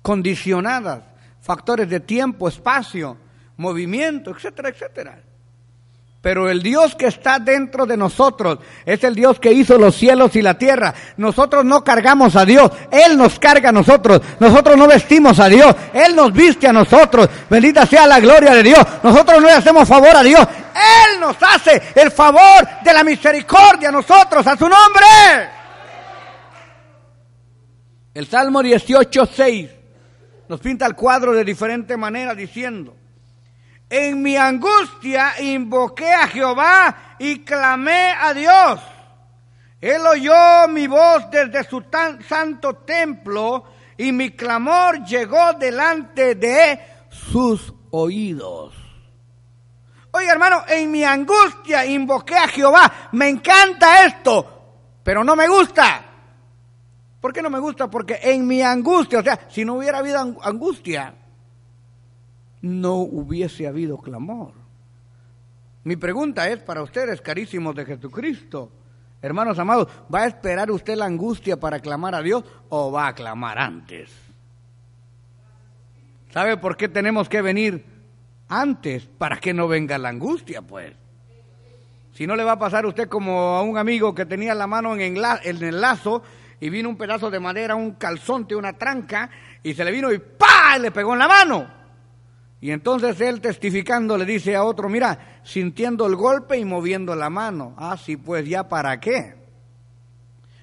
condicionadas, 0.03 1.03
factores 1.41 1.89
de 1.89 2.01
tiempo, 2.01 2.49
espacio, 2.49 3.17
movimiento, 3.57 4.31
etcétera, 4.31 4.69
etcétera. 4.69 5.23
Pero 6.23 6.51
el 6.51 6.63
Dios 6.63 6.95
que 6.95 7.07
está 7.07 7.39
dentro 7.39 7.87
de 7.87 7.97
nosotros 7.97 8.59
es 8.85 9.03
el 9.05 9.15
Dios 9.15 9.41
que 9.41 9.53
hizo 9.53 9.79
los 9.79 9.97
cielos 9.97 10.37
y 10.37 10.43
la 10.43 10.59
tierra. 10.59 10.95
Nosotros 11.17 11.65
no 11.65 11.83
cargamos 11.83 12.37
a 12.37 12.45
Dios, 12.45 12.71
Él 12.91 13.17
nos 13.17 13.39
carga 13.39 13.71
a 13.71 13.73
nosotros. 13.73 14.21
Nosotros 14.39 14.77
no 14.77 14.87
vestimos 14.87 15.41
a 15.41 15.49
Dios, 15.49 15.75
Él 15.95 16.15
nos 16.15 16.31
viste 16.33 16.69
a 16.69 16.75
nosotros. 16.75 17.29
Bendita 17.49 17.87
sea 17.87 18.07
la 18.07 18.21
gloria 18.21 18.55
de 18.55 18.63
Dios. 18.63 18.85
Nosotros 19.03 19.41
no 19.41 19.47
le 19.47 19.55
hacemos 19.55 19.89
favor 19.89 20.15
a 20.15 20.23
Dios, 20.23 20.47
Él 20.75 21.21
nos 21.21 21.37
hace 21.43 21.81
el 21.95 22.11
favor 22.11 22.69
de 22.85 22.93
la 22.93 23.03
misericordia 23.03 23.89
a 23.89 23.93
nosotros, 23.93 24.47
a 24.47 24.57
su 24.59 24.69
nombre. 24.69 25.07
El 28.13 28.27
Salmo 28.27 28.63
18, 28.63 29.27
6 29.27 29.71
nos 30.51 30.61
pinta 30.61 30.85
el 30.85 30.97
cuadro 30.97 31.33
de 31.33 31.45
diferente 31.45 31.97
manera 31.97 32.35
diciendo, 32.35 32.95
en 33.91 34.23
mi 34.23 34.37
angustia 34.37 35.35
invoqué 35.43 36.15
a 36.15 36.29
Jehová 36.29 37.17
y 37.19 37.41
clamé 37.41 38.15
a 38.19 38.33
Dios. 38.33 38.81
Él 39.81 40.07
oyó 40.07 40.69
mi 40.69 40.87
voz 40.87 41.29
desde 41.31 41.65
su 41.65 41.83
tan 41.83 42.23
santo 42.23 42.77
templo 42.77 43.65
y 43.97 44.13
mi 44.13 44.31
clamor 44.31 45.05
llegó 45.05 45.55
delante 45.55 46.37
de 46.37 46.81
sus 47.11 47.75
oídos. 47.91 48.75
Oye 50.13 50.29
hermano, 50.29 50.63
en 50.69 50.91
mi 50.91 51.03
angustia 51.03 51.85
invoqué 51.85 52.37
a 52.37 52.47
Jehová. 52.47 53.11
Me 53.13 53.29
encanta 53.29 54.05
esto, 54.07 55.01
pero 55.03 55.25
no 55.25 55.35
me 55.35 55.49
gusta. 55.49 56.05
¿Por 57.21 57.33
qué 57.33 57.43
no 57.43 57.51
me 57.51 57.59
gusta? 57.59 57.91
Porque 57.91 58.21
en 58.23 58.47
mi 58.47 58.63
angustia, 58.63 59.19
o 59.19 59.23
sea, 59.23 59.49
si 59.49 59.65
no 59.65 59.75
hubiera 59.75 59.99
habido 59.99 60.21
angustia, 60.43 61.15
no 62.63 62.97
hubiese 62.97 63.67
habido 63.67 63.99
clamor. 63.99 64.53
Mi 65.85 65.97
pregunta 65.97 66.49
es 66.49 66.59
para 66.61 66.83
ustedes, 66.83 67.21
carísimos 67.21 67.75
de 67.75 67.87
Jesucristo, 67.87 68.71
hermanos 69.23 69.59
amados, 69.59 69.89
¿va 70.13 70.21
a 70.21 70.27
esperar 70.27 70.71
usted 70.71 70.95
la 70.95 71.07
angustia 71.07 71.59
para 71.59 71.81
clamar 71.81 72.15
a 72.15 72.23
Dios 72.23 72.45
o 72.69 72.93
va 72.93 73.09
a 73.09 73.15
clamar 73.15 73.59
antes? 73.59 74.11
¿Sabe 76.33 76.59
por 76.59 76.77
qué 76.77 76.89
tenemos 76.89 77.29
que 77.29 77.43
venir 77.43 77.85
antes? 78.49 79.07
Para 79.07 79.39
que 79.39 79.55
no 79.55 79.67
venga 79.69 79.99
la 79.99 80.11
angustia, 80.11 80.63
pues. 80.63 80.95
Si 82.13 82.27
no 82.27 82.37
le 82.37 82.45
va 82.45 82.53
a 82.53 82.59
pasar 82.59 82.85
a 82.85 82.89
usted 82.89 83.09
como 83.09 83.57
a 83.57 83.63
un 83.63 83.79
amigo 83.79 84.15
que 84.15 84.27
tenía 84.27 84.55
la 84.55 84.67
mano 84.67 84.95
en 84.95 85.17
el 85.17 85.81
lazo 85.81 86.23
y 86.61 86.69
vino 86.69 86.91
un 86.91 86.97
pedazo 86.97 87.31
de 87.31 87.41
madera, 87.41 87.75
un 87.75 87.93
calzonte, 87.93 88.55
una 88.55 88.75
tranca, 88.75 89.31
y 89.63 89.73
se 89.73 89.85
le 89.85 89.91
vino 89.91 90.13
y 90.13 90.19
¡pa! 90.19 90.79
le 90.79 90.91
pegó 90.91 91.15
en 91.15 91.19
la 91.19 91.29
mano. 91.29 91.80
Y 92.61 92.73
entonces 92.73 93.21
él 93.21 93.41
testificando 93.41 94.19
le 94.19 94.27
dice 94.27 94.55
a 94.55 94.65
otro, 94.65 94.89
mira, 94.89 95.41
sintiendo 95.43 96.07
el 96.07 96.15
golpe 96.15 96.59
y 96.59 96.65
moviendo 96.65 97.15
la 97.15 97.31
mano. 97.31 97.75
Ah, 97.79 97.97
sí, 97.97 98.17
pues 98.17 98.47
ya 98.47 98.69
para 98.69 99.01
qué. 99.01 99.35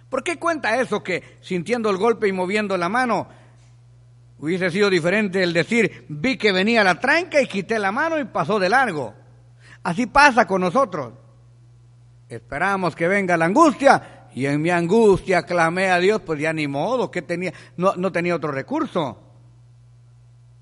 ¿Por 0.09 0.23
qué 0.23 0.37
cuenta 0.37 0.79
eso 0.79 1.03
que 1.03 1.37
sintiendo 1.41 1.89
el 1.89 1.97
golpe 1.97 2.27
y 2.27 2.31
moviendo 2.31 2.77
la 2.77 2.87
mano 2.87 3.27
hubiese 4.39 4.69
sido 4.69 4.89
diferente 4.89 5.41
el 5.41 5.51
decir, 5.51 6.05
vi 6.09 6.37
que 6.37 6.51
venía 6.51 6.83
la 6.83 6.99
tranca 6.99 7.41
y 7.41 7.47
quité 7.47 7.79
la 7.79 7.91
mano 7.91 8.19
y 8.19 8.25
pasó 8.25 8.59
de 8.59 8.69
largo? 8.69 9.15
Así 9.81 10.05
pasa 10.05 10.45
con 10.45 10.61
nosotros. 10.61 11.13
Esperamos 12.29 12.95
que 12.95 13.07
venga 13.07 13.37
la 13.37 13.45
angustia 13.45 14.27
y 14.35 14.45
en 14.45 14.61
mi 14.61 14.69
angustia 14.69 15.43
clamé 15.43 15.89
a 15.89 15.97
Dios, 15.97 16.21
pues 16.21 16.39
ya 16.39 16.53
ni 16.53 16.67
modo, 16.67 17.09
que 17.09 17.23
tenía, 17.23 17.53
no, 17.75 17.95
no 17.95 18.11
tenía 18.11 18.35
otro 18.35 18.51
recurso. 18.51 19.26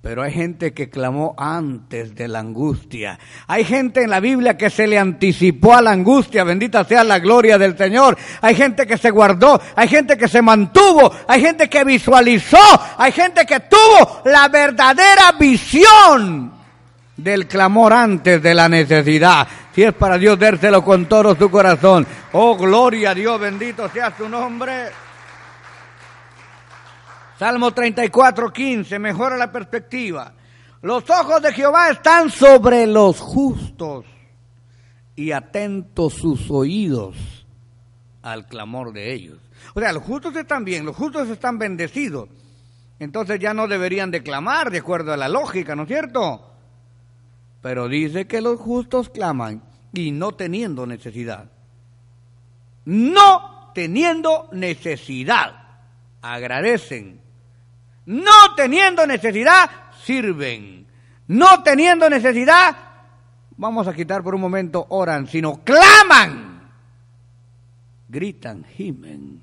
Pero 0.05 0.21
hay 0.21 0.31
gente 0.31 0.71
que 0.71 0.87
clamó 0.87 1.33
antes 1.35 2.13
de 2.13 2.27
la 2.27 2.37
angustia. 2.37 3.17
Hay 3.47 3.63
gente 3.63 4.03
en 4.03 4.11
la 4.11 4.19
Biblia 4.19 4.55
que 4.55 4.69
se 4.69 4.85
le 4.85 4.99
anticipó 4.99 5.73
a 5.73 5.81
la 5.81 5.89
angustia. 5.89 6.43
Bendita 6.43 6.83
sea 6.83 7.03
la 7.03 7.17
gloria 7.17 7.57
del 7.57 7.75
Señor. 7.75 8.15
Hay 8.39 8.53
gente 8.53 8.85
que 8.85 8.99
se 8.99 9.09
guardó. 9.09 9.59
Hay 9.75 9.87
gente 9.87 10.15
que 10.15 10.27
se 10.27 10.43
mantuvo. 10.43 11.11
Hay 11.27 11.41
gente 11.41 11.67
que 11.67 11.83
visualizó. 11.83 12.59
Hay 12.99 13.13
gente 13.13 13.47
que 13.47 13.61
tuvo 13.61 14.21
la 14.25 14.47
verdadera 14.47 15.31
visión 15.39 16.53
del 17.17 17.47
clamor 17.47 17.91
antes 17.91 18.43
de 18.43 18.53
la 18.53 18.69
necesidad. 18.69 19.47
Si 19.73 19.81
es 19.81 19.93
para 19.93 20.19
Dios, 20.19 20.37
dérselo 20.37 20.83
con 20.83 21.07
todo 21.07 21.35
su 21.35 21.49
corazón. 21.49 22.05
Oh, 22.33 22.55
gloria 22.55 23.09
a 23.09 23.15
Dios. 23.15 23.39
Bendito 23.39 23.89
sea 23.89 24.13
su 24.15 24.29
nombre. 24.29 25.04
Salmo 27.37 27.73
34, 27.73 28.53
15, 28.53 28.97
mejora 28.97 29.35
la 29.35 29.51
perspectiva. 29.51 30.33
Los 30.81 31.09
ojos 31.09 31.41
de 31.41 31.51
Jehová 31.51 31.89
están 31.89 32.29
sobre 32.29 32.87
los 32.87 33.19
justos 33.19 34.05
y 35.17 35.31
atentos 35.31 36.13
sus 36.13 36.49
oídos 36.49 37.17
al 38.21 38.45
clamor 38.45 38.93
de 38.93 39.13
ellos. 39.13 39.39
O 39.73 39.79
sea, 39.81 39.91
los 39.91 40.03
justos 40.03 40.35
están 40.37 40.63
bien, 40.63 40.85
los 40.85 40.95
justos 40.95 41.29
están 41.29 41.57
bendecidos. 41.57 42.29
Entonces 42.99 43.39
ya 43.39 43.53
no 43.53 43.67
deberían 43.67 44.11
de 44.11 44.23
clamar 44.23 44.71
de 44.71 44.77
acuerdo 44.77 45.11
a 45.11 45.17
la 45.17 45.27
lógica, 45.27 45.75
¿no 45.75 45.83
es 45.83 45.89
cierto? 45.89 46.53
Pero 47.61 47.89
dice 47.89 48.27
que 48.27 48.39
los 48.39 48.59
justos 48.59 49.09
claman 49.09 49.61
y 49.91 50.11
no 50.11 50.31
teniendo 50.33 50.85
necesidad. 50.85 51.49
No 52.85 53.71
teniendo 53.73 54.47
necesidad. 54.53 55.63
Agradecen 56.21 57.24
no 58.05 58.55
teniendo 58.55 59.05
necesidad, 59.07 59.69
sirven. 60.03 60.85
No 61.27 61.63
teniendo 61.63 62.09
necesidad, 62.09 62.75
vamos 63.57 63.87
a 63.87 63.93
quitar 63.93 64.23
por 64.23 64.35
un 64.35 64.41
momento, 64.41 64.85
oran, 64.89 65.27
sino 65.27 65.63
claman. 65.63 66.69
Gritan, 68.07 68.63
gimen. 68.63 69.41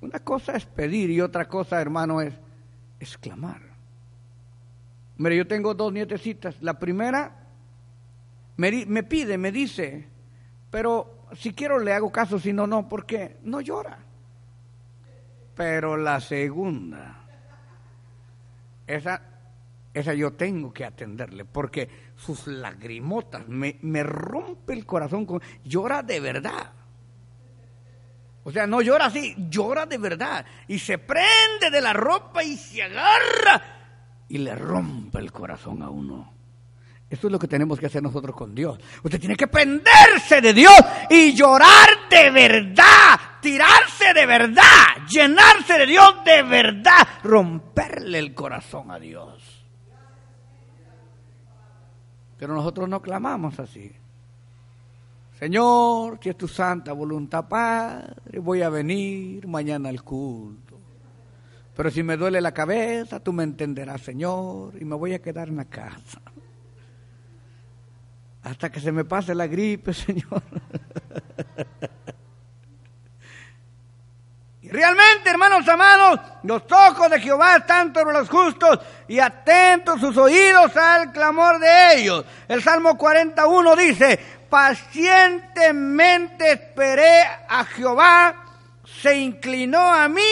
Una 0.00 0.20
cosa 0.20 0.52
es 0.52 0.66
pedir 0.66 1.10
y 1.10 1.20
otra 1.20 1.48
cosa, 1.48 1.80
hermano, 1.80 2.20
es 2.20 2.34
exclamar. 3.00 3.60
Mire, 5.16 5.36
yo 5.36 5.46
tengo 5.46 5.74
dos 5.74 5.92
nietecitas. 5.92 6.56
La 6.60 6.78
primera 6.78 7.32
me, 8.56 8.86
me 8.86 9.02
pide, 9.02 9.36
me 9.38 9.50
dice, 9.50 10.08
pero 10.70 11.26
si 11.34 11.52
quiero 11.52 11.80
le 11.80 11.92
hago 11.92 12.10
caso, 12.12 12.38
si 12.38 12.52
no, 12.52 12.66
no, 12.66 12.88
porque 12.88 13.36
no 13.42 13.60
llora. 13.60 13.98
Pero 15.54 15.96
la 15.96 16.20
segunda 16.20 17.21
esa, 18.96 19.22
esa 19.94 20.14
yo 20.14 20.32
tengo 20.32 20.72
que 20.72 20.84
atenderle, 20.84 21.44
porque 21.44 21.88
sus 22.16 22.46
lagrimotas 22.46 23.48
me, 23.48 23.78
me 23.82 24.02
rompe 24.02 24.72
el 24.72 24.86
corazón, 24.86 25.26
con, 25.26 25.40
llora 25.64 26.02
de 26.02 26.20
verdad. 26.20 26.72
O 28.44 28.50
sea, 28.50 28.66
no 28.66 28.82
llora 28.82 29.06
así, 29.06 29.34
llora 29.48 29.86
de 29.86 29.98
verdad. 29.98 30.44
Y 30.66 30.78
se 30.78 30.98
prende 30.98 31.70
de 31.70 31.80
la 31.80 31.92
ropa 31.92 32.42
y 32.42 32.56
se 32.56 32.82
agarra 32.82 33.62
y 34.28 34.38
le 34.38 34.54
rompe 34.54 35.18
el 35.18 35.30
corazón 35.30 35.82
a 35.82 35.90
uno. 35.90 36.32
Eso 37.10 37.26
es 37.26 37.32
lo 37.32 37.38
que 37.38 37.46
tenemos 37.46 37.78
que 37.78 37.84
hacer 37.84 38.02
nosotros 38.02 38.34
con 38.34 38.54
Dios. 38.54 38.78
Usted 39.02 39.20
tiene 39.20 39.36
que 39.36 39.46
prenderse 39.46 40.40
de 40.40 40.54
Dios 40.54 40.72
y 41.10 41.34
llorar 41.34 42.08
de 42.08 42.30
verdad, 42.30 43.20
tirarse 43.42 44.14
de 44.14 44.24
verdad, 44.24 45.06
llenarse 45.08 45.74
de 45.78 45.86
Dios 45.86 46.24
de 46.24 46.42
verdad, 46.42 47.06
romperle 47.22 48.18
el 48.18 48.32
corazón 48.32 48.90
a 48.90 48.98
Dios. 48.98 49.66
Pero 52.38 52.54
nosotros 52.54 52.88
no 52.88 53.02
clamamos 53.02 53.58
así. 53.60 53.92
Señor, 55.38 56.18
si 56.22 56.30
es 56.30 56.36
tu 56.36 56.48
santa 56.48 56.92
voluntad, 56.92 57.46
Padre, 57.48 58.38
voy 58.38 58.62
a 58.62 58.70
venir 58.70 59.46
mañana 59.46 59.90
al 59.90 60.02
culto. 60.02 60.78
Pero 61.76 61.90
si 61.90 62.02
me 62.02 62.16
duele 62.16 62.40
la 62.40 62.52
cabeza, 62.52 63.20
tú 63.20 63.32
me 63.32 63.42
entenderás, 63.42 64.02
Señor, 64.02 64.74
y 64.80 64.84
me 64.84 64.94
voy 64.94 65.14
a 65.14 65.20
quedar 65.20 65.48
en 65.48 65.56
la 65.56 65.64
casa 65.64 66.20
hasta 68.42 68.70
que 68.70 68.80
se 68.80 68.92
me 68.92 69.04
pase 69.04 69.34
la 69.34 69.46
gripe, 69.46 69.92
Señor. 69.94 70.42
Realmente, 74.72 75.28
hermanos 75.28 75.68
amados, 75.68 76.18
los 76.44 76.62
ojos 76.72 77.10
de 77.10 77.20
Jehová 77.20 77.56
están 77.56 77.92
sobre 77.92 78.14
los 78.14 78.30
justos 78.30 78.78
y 79.06 79.18
atentos 79.18 80.00
sus 80.00 80.16
oídos 80.16 80.74
al 80.74 81.12
clamor 81.12 81.60
de 81.60 81.96
ellos. 81.96 82.24
El 82.48 82.62
Salmo 82.62 82.96
41 82.96 83.76
dice, 83.76 84.18
pacientemente 84.48 86.52
esperé 86.52 87.20
a 87.50 87.66
Jehová, 87.66 88.34
se 88.82 89.18
inclinó 89.18 89.92
a 89.92 90.08
mí 90.08 90.22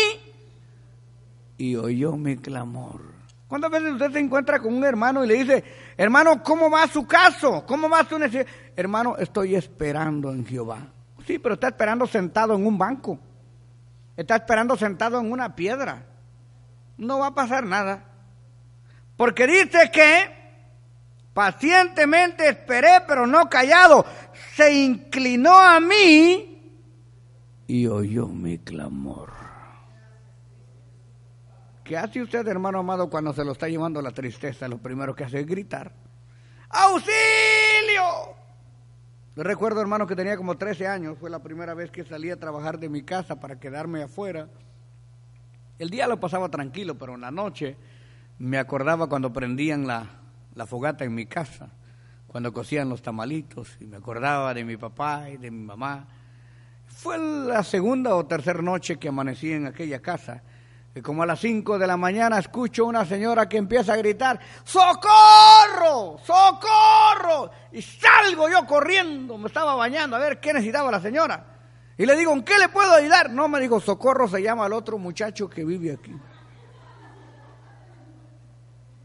y 1.59 1.77
oyó 1.77 2.13
mi 2.13 2.39
clamor. 2.39 3.03
¿Cuántas 3.47 3.71
veces 3.71 3.93
usted 3.93 4.13
se 4.13 4.21
encuentra 4.21 4.59
con 4.59 4.73
un 4.73 4.85
hermano 4.85 5.23
y 5.23 5.29
le 5.29 5.35
dice, 5.35 5.63
hermano, 5.99 6.43
¿cómo 6.43 6.71
va 6.71 6.87
su 6.87 7.07
caso? 7.07 7.67
¿Cómo 7.67 7.91
va 7.91 8.09
su 8.09 8.19
necesidad? 8.19 8.47
Hermano, 8.75 9.19
estoy 9.19 9.55
esperando 9.55 10.33
en 10.33 10.47
Jehová. 10.47 10.79
Sí, 11.27 11.39
pero 11.39 11.57
está 11.57 11.69
esperando 11.69 12.07
sentado 12.07 12.55
en 12.55 12.67
un 12.67 12.79
banco. 12.79 13.19
Está 14.17 14.37
esperando 14.37 14.77
sentado 14.77 15.19
en 15.21 15.33
una 15.33 15.55
piedra. 15.55 16.07
No 16.97 17.19
va 17.19 17.29
a 17.29 17.35
pasar 17.35 17.65
nada. 17.65 18.05
Porque 19.17 19.47
dice 19.47 19.91
que 19.91 20.41
Pacientemente 21.33 22.49
esperé, 22.49 23.03
pero 23.07 23.27
no 23.27 23.49
callado. 23.49 24.05
Se 24.57 24.73
inclinó 24.75 25.57
a 25.57 25.81
mí 25.81 26.47
y 27.67 27.87
oyó 27.87 28.27
mi 28.27 28.59
clamor. 28.59 29.31
¿Qué 31.85 31.97
hace 31.97 32.23
usted, 32.23 32.47
hermano 32.47 32.81
amado, 32.81 33.09
cuando 33.09 33.33
se 33.33 33.45
lo 33.45 33.53
está 33.53 33.69
llevando 33.69 34.03
la 34.03 34.11
tristeza? 34.11 34.69
Lo 34.69 34.79
primero 34.79 35.15
que 35.15 35.25
hace 35.25 35.41
es 35.41 35.47
gritar. 35.47 35.93
¡Auxilio! 36.69 38.40
Yo 39.37 39.45
recuerdo, 39.45 39.81
hermano, 39.81 40.09
que 40.09 40.17
tenía 40.17 40.37
como 40.37 40.57
13 40.57 40.89
años. 40.89 41.17
Fue 41.19 41.31
la 41.31 41.39
primera 41.39 41.73
vez 41.75 41.91
que 41.91 42.05
salí 42.05 42.31
a 42.31 42.39
trabajar 42.39 42.79
de 42.79 42.89
mi 42.89 43.03
casa 43.03 43.39
para 43.39 43.61
quedarme 43.61 44.03
afuera. 44.03 44.49
El 45.79 45.89
día 45.89 46.09
lo 46.09 46.19
pasaba 46.19 46.49
tranquilo, 46.49 46.99
pero 46.99 47.15
en 47.15 47.21
la 47.21 47.31
noche 47.31 47.77
me 48.39 48.59
acordaba 48.59 49.09
cuando 49.09 49.33
prendían 49.33 49.87
la, 49.87 50.07
la 50.55 50.67
fogata 50.67 51.05
en 51.05 51.15
mi 51.15 51.27
casa, 51.27 51.71
cuando 52.27 52.53
cocían 52.53 52.89
los 52.89 53.03
tamalitos, 53.03 53.77
y 53.81 53.87
me 53.87 53.99
acordaba 53.99 54.53
de 54.53 54.65
mi 54.65 54.77
papá 54.77 55.31
y 55.31 55.37
de 55.37 55.51
mi 55.51 55.65
mamá. 55.65 56.09
Fue 56.87 57.17
la 57.17 57.63
segunda 57.63 58.17
o 58.17 58.27
tercera 58.27 58.61
noche 58.61 58.99
que 58.99 59.09
amanecí 59.09 59.53
en 59.53 59.67
aquella 59.67 60.01
casa. 60.03 60.43
Y 60.95 61.03
como 61.03 61.23
a 61.23 61.27
las 61.27 61.39
cinco 61.39 61.79
de 61.79 61.87
la 61.87 61.97
mañana 61.97 62.39
escucho 62.39 62.85
una 62.85 63.05
señora 63.05 63.49
que 63.49 63.57
empieza 63.59 63.93
a 63.93 63.97
gritar, 63.97 64.41
¡Socorro! 64.65 66.19
¡Socorro! 66.25 67.51
Y 67.73 67.81
salgo 67.81 68.49
yo 68.49 68.67
corriendo, 68.67 69.39
me 69.39 69.47
estaba 69.47 69.77
bañando 69.77 70.17
a 70.17 70.19
ver 70.19 70.41
qué 70.41 70.53
necesitaba 70.53 70.91
la 70.91 71.01
señora. 71.01 71.47
Y 71.97 72.07
le 72.07 72.17
digo, 72.17 72.33
¿en 72.33 72.43
qué 72.43 72.59
le 72.59 72.69
puedo 72.71 72.93
ayudar? 72.93 73.31
No, 73.31 73.47
me 73.47 73.61
dijo, 73.61 73.79
Socorro 73.79 74.27
se 74.27 74.43
llama 74.43 74.65
al 74.65 74.73
otro 74.73 74.99
muchacho 74.99 75.49
que 75.49 75.65
vive 75.65 75.93
aquí. 75.93 76.15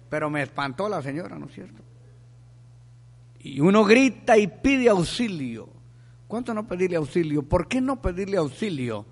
Pero 0.10 0.30
me 0.30 0.41
espantó 0.41 0.89
la 0.89 1.04
señora, 1.04 1.38
¿no 1.38 1.45
es 1.48 1.54
cierto? 1.54 1.84
Y 3.39 3.60
uno 3.60 3.84
grita 3.84 4.38
y 4.38 4.48
pide 4.48 4.89
auxilio. 4.89 5.69
¿Cuánto 6.28 6.54
no 6.54 6.67
pedirle 6.67 6.95
auxilio? 6.95 7.43
¿Por 7.43 7.67
qué 7.67 7.80
no 7.80 8.02
pedirle 8.02 8.38
auxilio 8.38 9.06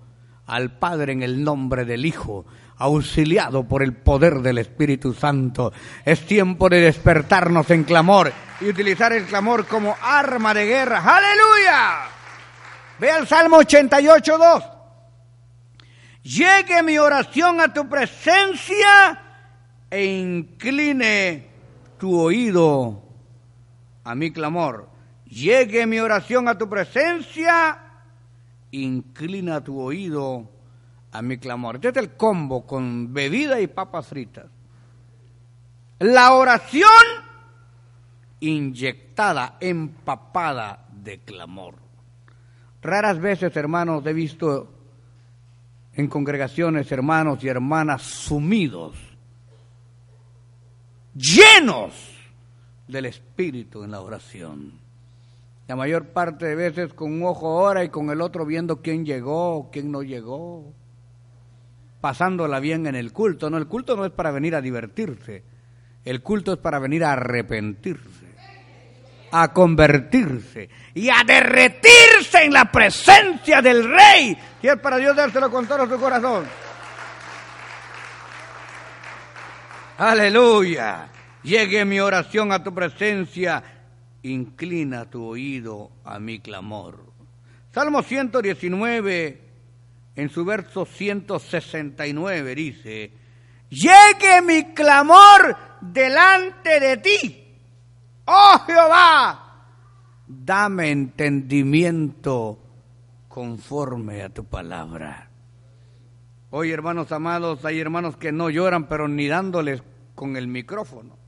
al 0.46 0.78
Padre 0.78 1.12
en 1.12 1.22
el 1.22 1.42
nombre 1.42 1.84
del 1.84 2.06
Hijo, 2.06 2.44
auxiliado 2.76 3.66
por 3.66 3.82
el 3.82 3.92
poder 3.94 4.40
del 4.40 4.58
Espíritu 4.58 5.14
Santo? 5.14 5.72
Es 6.04 6.26
tiempo 6.26 6.68
de 6.68 6.80
despertarnos 6.80 7.70
en 7.70 7.84
clamor 7.84 8.32
y 8.60 8.68
utilizar 8.68 9.12
el 9.12 9.24
clamor 9.24 9.66
como 9.66 9.96
arma 10.02 10.54
de 10.54 10.66
guerra. 10.66 10.98
¡Aleluya! 10.98 12.08
Ve 12.98 13.10
al 13.10 13.26
Salmo 13.26 13.56
88, 13.58 14.38
2. 14.38 14.64
Llegue 16.24 16.82
mi 16.82 16.98
oración 16.98 17.60
a 17.60 17.72
tu 17.72 17.88
presencia 17.88 19.20
e 19.90 20.04
incline 20.04 21.48
tu 21.98 22.18
oído 22.18 23.02
a 24.04 24.14
mi 24.14 24.32
clamor. 24.32 24.88
Llegue 25.26 25.86
mi 25.86 25.98
oración 26.00 26.48
a 26.48 26.56
tu 26.56 26.68
presencia, 26.68 27.83
inclina 28.82 29.62
tu 29.62 29.80
oído 29.80 30.50
a 31.12 31.22
mi 31.22 31.38
clamor. 31.38 31.76
Este 31.76 31.88
es 31.88 31.96
el 31.96 32.16
combo 32.16 32.66
con 32.66 33.12
bebida 33.12 33.60
y 33.60 33.66
papas 33.66 34.08
fritas. 34.08 34.46
La 36.00 36.32
oración 36.34 36.90
inyectada, 38.40 39.56
empapada 39.60 40.86
de 40.92 41.20
clamor. 41.20 41.76
Raras 42.82 43.18
veces, 43.18 43.56
hermanos, 43.56 44.04
he 44.06 44.12
visto 44.12 44.70
en 45.94 46.08
congregaciones 46.08 46.90
hermanos 46.90 47.42
y 47.44 47.48
hermanas 47.48 48.02
sumidos 48.02 48.96
llenos 51.14 51.94
del 52.88 53.06
Espíritu 53.06 53.84
en 53.84 53.92
la 53.92 54.00
oración. 54.00 54.83
La 55.66 55.76
mayor 55.76 56.08
parte 56.08 56.44
de 56.44 56.54
veces 56.54 56.92
con 56.92 57.12
un 57.12 57.22
ojo 57.24 57.48
ahora 57.48 57.84
y 57.84 57.88
con 57.88 58.10
el 58.10 58.20
otro 58.20 58.44
viendo 58.44 58.82
quién 58.82 59.06
llegó, 59.06 59.70
quién 59.72 59.90
no 59.90 60.02
llegó, 60.02 60.74
pasándola 62.02 62.60
bien 62.60 62.86
en 62.86 62.94
el 62.94 63.12
culto. 63.12 63.48
No, 63.48 63.56
el 63.56 63.66
culto 63.66 63.96
no 63.96 64.04
es 64.04 64.12
para 64.12 64.30
venir 64.30 64.54
a 64.54 64.60
divertirse, 64.60 65.42
el 66.04 66.22
culto 66.22 66.52
es 66.52 66.58
para 66.58 66.78
venir 66.78 67.02
a 67.02 67.12
arrepentirse, 67.12 68.26
a 69.32 69.54
convertirse 69.54 70.68
y 70.92 71.08
a 71.08 71.24
derretirse 71.26 72.44
en 72.44 72.52
la 72.52 72.70
presencia 72.70 73.62
del 73.62 73.88
Rey. 73.90 74.36
Y 74.62 74.68
es 74.68 74.76
para 74.80 74.98
Dios 74.98 75.16
dárselo 75.16 75.50
con 75.50 75.66
todo 75.66 75.88
su 75.88 75.98
corazón. 75.98 76.44
Aleluya. 79.96 81.08
Llegue 81.42 81.84
mi 81.84 82.00
oración 82.00 82.52
a 82.52 82.62
tu 82.62 82.74
presencia. 82.74 83.62
Inclina 84.24 85.04
tu 85.10 85.22
oído 85.22 85.90
a 86.02 86.18
mi 86.18 86.40
clamor. 86.40 87.12
Salmo 87.72 88.02
119, 88.02 89.42
en 90.16 90.30
su 90.30 90.46
verso 90.46 90.86
169, 90.86 92.54
dice, 92.54 93.12
llegue 93.68 94.40
mi 94.42 94.72
clamor 94.72 95.56
delante 95.82 96.80
de 96.80 96.96
ti. 96.96 97.44
Oh 98.24 98.62
Jehová, 98.66 99.66
dame 100.26 100.90
entendimiento 100.90 102.58
conforme 103.28 104.22
a 104.22 104.30
tu 104.30 104.46
palabra. 104.46 105.28
Hoy, 106.48 106.70
hermanos 106.70 107.12
amados, 107.12 107.62
hay 107.66 107.78
hermanos 107.78 108.16
que 108.16 108.32
no 108.32 108.48
lloran, 108.48 108.86
pero 108.86 109.06
ni 109.06 109.26
dándoles 109.26 109.82
con 110.14 110.38
el 110.38 110.46
micrófono. 110.46 111.23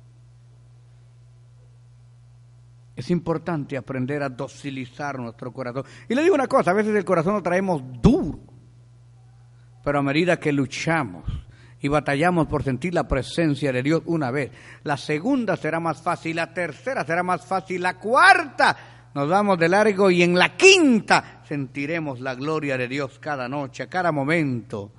Es 2.96 3.11
importante 3.11 3.76
aprender 3.76 4.22
a 4.22 4.28
docilizar 4.28 5.18
nuestro 5.18 5.52
corazón. 5.52 5.85
Y 6.09 6.14
le 6.14 6.22
digo 6.22 6.35
una 6.35 6.48
cosa, 6.48 6.70
a 6.70 6.74
veces 6.74 6.96
el 6.96 7.04
corazón 7.04 7.35
lo 7.35 7.42
traemos 7.42 7.82
duro, 8.02 8.40
pero 9.85 9.98
a 9.98 10.02
medida 10.02 10.40
que 10.40 10.52
luchamos 10.52 11.24
y 11.78 11.88
batallamos 11.88 12.46
por 12.46 12.64
sentir 12.64 12.94
la 12.94 13.06
presencia 13.06 13.70
de 13.70 13.82
Dios 13.82 14.02
una 14.06 14.30
vez, 14.30 14.50
la 14.82 14.96
segunda 14.96 15.56
será 15.56 15.78
más 15.78 16.02
fácil, 16.02 16.37
la 16.37 16.52
tercera 16.52 17.04
será 17.04 17.22
más 17.22 17.44
fácil, 17.44 17.82
la 17.82 17.98
cuarta 17.98 18.76
nos 19.14 19.28
vamos 19.28 19.59
de 19.59 19.68
largo 19.68 20.11
y 20.11 20.22
en 20.22 20.38
la 20.38 20.56
quinta 20.56 21.42
sentiremos 21.46 22.20
la 22.20 22.35
gloria 22.35 22.76
de 22.76 22.88
Dios 22.88 23.18
cada 23.18 23.48
noche, 23.48 23.88
cada 23.88 24.11
momento 24.11 24.90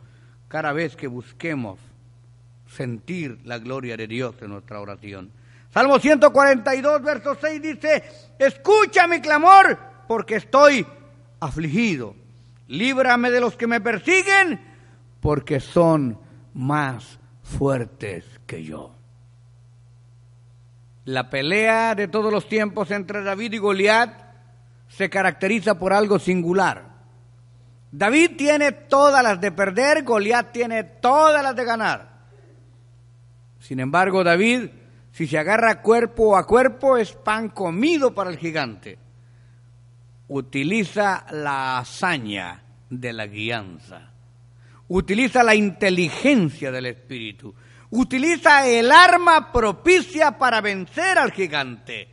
cada 0.47 0.71
vez 0.71 0.95
que 0.95 1.07
busquemos 1.07 1.79
sentir 2.67 3.39
la 3.43 3.59
gloria 3.59 3.97
de 3.97 4.07
Dios 4.07 4.35
en 4.41 4.51
nuestra 4.51 4.79
oración. 4.79 5.31
Salmo 5.69 5.99
142, 5.99 7.01
verso 7.01 7.37
6 7.39 7.61
dice, 7.61 8.03
escucha 8.39 9.07
mi 9.07 9.21
clamor 9.21 9.77
porque 10.07 10.35
estoy 10.35 10.85
afligido. 11.39 12.15
Líbrame 12.67 13.31
de 13.31 13.39
los 13.39 13.55
que 13.55 13.67
me 13.67 13.81
persiguen 13.81 14.59
porque 15.19 15.59
son 15.59 16.19
más 16.53 17.19
fuertes 17.43 18.25
que 18.45 18.63
yo. 18.63 18.93
La 21.05 21.29
pelea 21.29 21.95
de 21.95 22.07
todos 22.07 22.31
los 22.31 22.49
tiempos 22.49 22.91
entre 22.91 23.23
David 23.23 23.53
y 23.53 23.57
Goliat 23.59 24.27
se 24.89 25.09
caracteriza 25.09 25.79
por 25.79 25.93
algo 25.93 26.19
singular. 26.19 26.83
David 27.91 28.31
tiene 28.37 28.73
todas 28.73 29.23
las 29.23 29.39
de 29.39 29.51
perder, 29.51 30.03
Goliat 30.03 30.51
tiene 30.51 30.83
todas 30.83 31.41
las 31.41 31.55
de 31.55 31.63
ganar. 31.63 32.17
Sin 33.59 33.79
embargo, 33.79 34.23
David, 34.23 34.69
si 35.17 35.25
se 35.25 35.39
agarra 35.39 35.81
cuerpo 35.81 36.37
a 36.37 36.45
cuerpo, 36.45 36.95
es 36.95 37.11
pan 37.11 37.49
comido 37.49 38.13
para 38.13 38.29
el 38.29 38.37
gigante. 38.37 38.99
Utiliza 40.27 41.25
la 41.31 41.79
hazaña 41.79 42.61
de 42.87 43.13
la 43.13 43.25
guianza. 43.25 44.11
Utiliza 44.87 45.41
la 45.41 45.55
inteligencia 45.55 46.71
del 46.71 46.85
espíritu. 46.85 47.55
Utiliza 47.89 48.67
el 48.67 48.91
arma 48.91 49.51
propicia 49.51 50.37
para 50.37 50.61
vencer 50.61 51.17
al 51.17 51.31
gigante. 51.31 52.09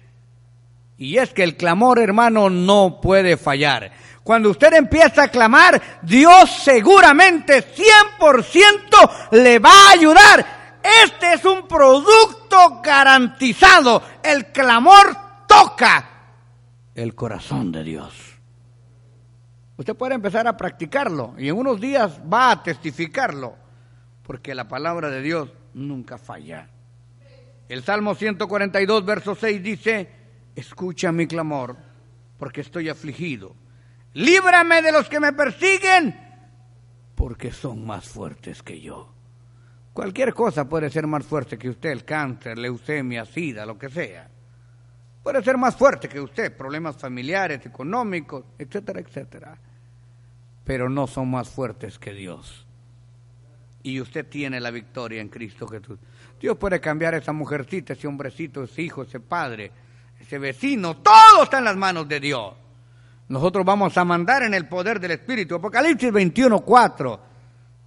Y 0.96 1.18
es 1.18 1.34
que 1.34 1.42
el 1.42 1.58
clamor, 1.58 1.98
hermano, 1.98 2.48
no 2.48 3.02
puede 3.02 3.36
fallar. 3.36 3.92
Cuando 4.22 4.48
usted 4.48 4.72
empieza 4.72 5.24
a 5.24 5.28
clamar, 5.28 6.00
Dios 6.00 6.50
seguramente 6.62 7.62
100% 8.18 9.10
le 9.32 9.58
va 9.58 9.88
a 9.88 9.92
ayudar. 9.92 10.63
Este 11.04 11.32
es 11.32 11.44
un 11.44 11.66
producto 11.66 12.80
garantizado. 12.82 14.02
El 14.22 14.52
clamor 14.52 15.16
toca 15.48 16.10
el 16.94 17.14
corazón 17.14 17.72
de 17.72 17.82
Dios. 17.82 18.12
Usted 19.76 19.96
puede 19.96 20.14
empezar 20.14 20.46
a 20.46 20.56
practicarlo 20.56 21.34
y 21.38 21.48
en 21.48 21.56
unos 21.56 21.80
días 21.80 22.20
va 22.32 22.50
a 22.50 22.62
testificarlo, 22.62 23.56
porque 24.22 24.54
la 24.54 24.68
palabra 24.68 25.10
de 25.10 25.20
Dios 25.22 25.50
nunca 25.72 26.18
falla. 26.18 26.68
El 27.68 27.82
Salmo 27.82 28.14
142, 28.14 29.04
verso 29.04 29.34
6 29.34 29.62
dice, 29.62 30.10
escucha 30.54 31.10
mi 31.10 31.26
clamor, 31.26 31.76
porque 32.38 32.60
estoy 32.60 32.88
afligido 32.88 33.56
líbrame 34.14 34.80
de 34.80 34.92
los 34.92 35.08
que 35.08 35.20
me 35.20 35.32
persiguen, 35.32 36.18
porque 37.14 37.52
son 37.52 37.84
más 37.84 38.08
fuertes 38.08 38.62
que 38.62 38.80
yo. 38.80 39.13
Cualquier 39.94 40.34
cosa 40.34 40.68
puede 40.68 40.90
ser 40.90 41.06
más 41.06 41.24
fuerte 41.24 41.56
que 41.56 41.70
usted, 41.70 41.90
el 41.90 42.04
cáncer, 42.04 42.58
leucemia, 42.58 43.24
sida, 43.24 43.64
lo 43.64 43.78
que 43.78 43.88
sea. 43.88 44.28
Puede 45.22 45.40
ser 45.42 45.56
más 45.56 45.76
fuerte 45.76 46.08
que 46.08 46.20
usted, 46.20 46.54
problemas 46.54 46.96
familiares, 46.96 47.64
económicos, 47.64 48.44
etcétera, 48.58 48.98
etcétera. 48.98 49.56
Pero 50.64 50.90
no 50.90 51.06
son 51.06 51.30
más 51.30 51.48
fuertes 51.48 52.00
que 52.00 52.12
Dios. 52.12 52.66
Y 53.84 54.00
usted 54.00 54.26
tiene 54.28 54.58
la 54.58 54.72
victoria 54.72 55.20
en 55.20 55.28
Cristo 55.28 55.68
Jesús. 55.68 56.00
Dios 56.40 56.56
puede 56.56 56.80
cambiar 56.80 57.14
a 57.14 57.18
esa 57.18 57.32
mujercita, 57.32 57.92
ese 57.92 58.08
hombrecito, 58.08 58.64
ese 58.64 58.82
hijo, 58.82 59.02
ese 59.02 59.20
padre, 59.20 59.70
ese 60.18 60.40
vecino. 60.40 60.96
Todo 60.96 61.44
está 61.44 61.58
en 61.58 61.66
las 61.66 61.76
manos 61.76 62.08
de 62.08 62.18
Dios. 62.18 62.52
Nosotros 63.28 63.64
vamos 63.64 63.96
a 63.96 64.04
mandar 64.04 64.42
en 64.42 64.54
el 64.54 64.66
poder 64.66 64.98
del 64.98 65.12
Espíritu. 65.12 65.54
Apocalipsis 65.54 66.12
21, 66.12 66.60
4. 66.60 67.33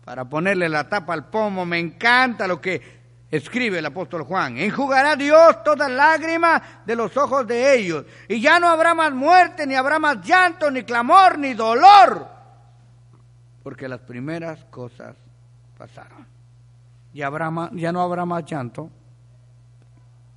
Para 0.07 0.23
ponerle 0.23 0.69
la 0.69 0.87
tapa 0.87 1.11
al 1.11 1.25
pomo. 1.25 1.65
Me 1.65 1.79
encanta 1.79 2.47
lo 2.47 2.61
que 2.61 2.81
escribe 3.29 3.79
el 3.79 3.85
apóstol 3.85 4.23
Juan, 4.23 4.57
enjugará 4.57 5.17
Dios 5.17 5.61
toda 5.65 5.89
lágrima 5.89 6.63
de 6.85 6.95
los 6.95 7.17
ojos 7.17 7.45
de 7.45 7.75
ellos, 7.77 8.05
y 8.29 8.39
ya 8.39 8.57
no 8.57 8.69
habrá 8.69 8.95
más 8.95 9.11
muerte, 9.11 9.67
ni 9.67 9.75
habrá 9.75 9.99
más 9.99 10.25
llanto, 10.25 10.71
ni 10.71 10.83
clamor, 10.83 11.37
ni 11.37 11.53
dolor, 11.53 12.25
porque 13.63 13.89
las 13.89 13.99
primeras 13.99 14.63
cosas 14.69 15.13
pasaron. 15.77 16.25
Ya, 17.13 17.27
habrá 17.27 17.51
ya 17.73 17.91
no 17.91 17.99
habrá 17.99 18.23
más 18.23 18.45
llanto 18.45 18.89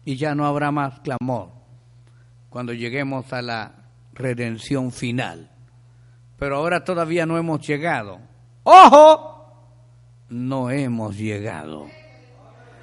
y 0.04 0.16
ya 0.16 0.34
no 0.34 0.46
habrá 0.46 0.72
más 0.72 0.98
clamor 0.98 1.50
cuando 2.48 2.72
lleguemos 2.72 3.32
a 3.32 3.40
la 3.40 3.70
redención 4.14 4.90
final. 4.90 5.48
Pero 6.40 6.56
ahora 6.56 6.82
todavía 6.82 7.24
no 7.24 7.38
hemos 7.38 7.64
llegado. 7.64 8.18
¡Ojo! 8.64 9.29
No 10.30 10.70
hemos 10.70 11.16
llegado. 11.16 11.90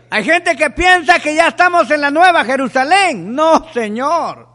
Hay 0.09 0.23
gente 0.23 0.55
que 0.55 0.69
piensa 0.69 1.19
que 1.19 1.33
ya 1.33 1.47
estamos 1.47 1.89
en 1.91 2.01
la 2.01 2.11
nueva 2.11 2.43
Jerusalén. 2.45 3.33
No, 3.33 3.71
Señor. 3.73 4.47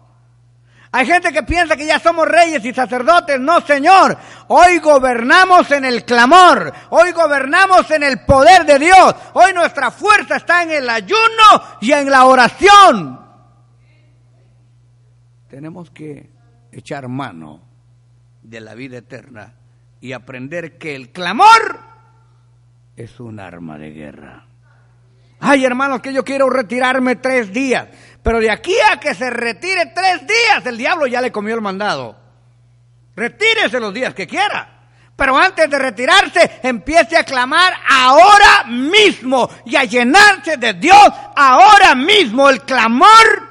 Hay 0.94 1.06
gente 1.06 1.32
que 1.32 1.42
piensa 1.42 1.74
que 1.74 1.86
ya 1.86 1.98
somos 1.98 2.28
reyes 2.28 2.62
y 2.66 2.74
sacerdotes. 2.74 3.40
No, 3.40 3.62
Señor. 3.62 4.16
Hoy 4.48 4.78
gobernamos 4.78 5.70
en 5.70 5.86
el 5.86 6.04
clamor. 6.04 6.70
Hoy 6.90 7.12
gobernamos 7.12 7.90
en 7.90 8.02
el 8.02 8.26
poder 8.26 8.66
de 8.66 8.78
Dios. 8.78 9.14
Hoy 9.32 9.54
nuestra 9.54 9.90
fuerza 9.90 10.36
está 10.36 10.62
en 10.62 10.72
el 10.72 10.90
ayuno 10.90 11.78
y 11.80 11.92
en 11.92 12.10
la 12.10 12.26
oración. 12.26 13.20
Tenemos 15.48 15.90
que 15.90 16.30
echar 16.70 17.08
mano 17.08 17.62
de 18.42 18.60
la 18.60 18.74
vida 18.74 18.98
eterna 18.98 19.54
y 19.98 20.12
aprender 20.12 20.76
que 20.76 20.94
el 20.94 21.10
clamor 21.10 21.81
es 22.96 23.20
un 23.20 23.40
arma 23.40 23.78
de 23.78 23.90
guerra. 23.90 24.46
Ay, 25.40 25.64
hermanos, 25.64 26.00
que 26.00 26.12
yo 26.12 26.24
quiero 26.24 26.48
retirarme 26.48 27.16
tres 27.16 27.52
días. 27.52 27.88
Pero 28.22 28.38
de 28.38 28.50
aquí 28.50 28.74
a 28.92 29.00
que 29.00 29.14
se 29.14 29.28
retire 29.28 29.86
tres 29.86 30.26
días, 30.26 30.64
el 30.66 30.78
diablo 30.78 31.06
ya 31.06 31.20
le 31.20 31.32
comió 31.32 31.54
el 31.54 31.60
mandado. 31.60 32.16
Retírese 33.16 33.80
los 33.80 33.92
días 33.92 34.14
que 34.14 34.26
quiera. 34.26 34.68
Pero 35.16 35.36
antes 35.36 35.68
de 35.68 35.78
retirarse, 35.78 36.60
empiece 36.62 37.16
a 37.16 37.24
clamar 37.24 37.72
ahora 37.88 38.64
mismo 38.68 39.50
y 39.64 39.76
a 39.76 39.84
llenarse 39.84 40.56
de 40.56 40.74
Dios 40.74 41.08
ahora 41.34 41.94
mismo. 41.94 42.48
El 42.48 42.62
clamor 42.62 43.50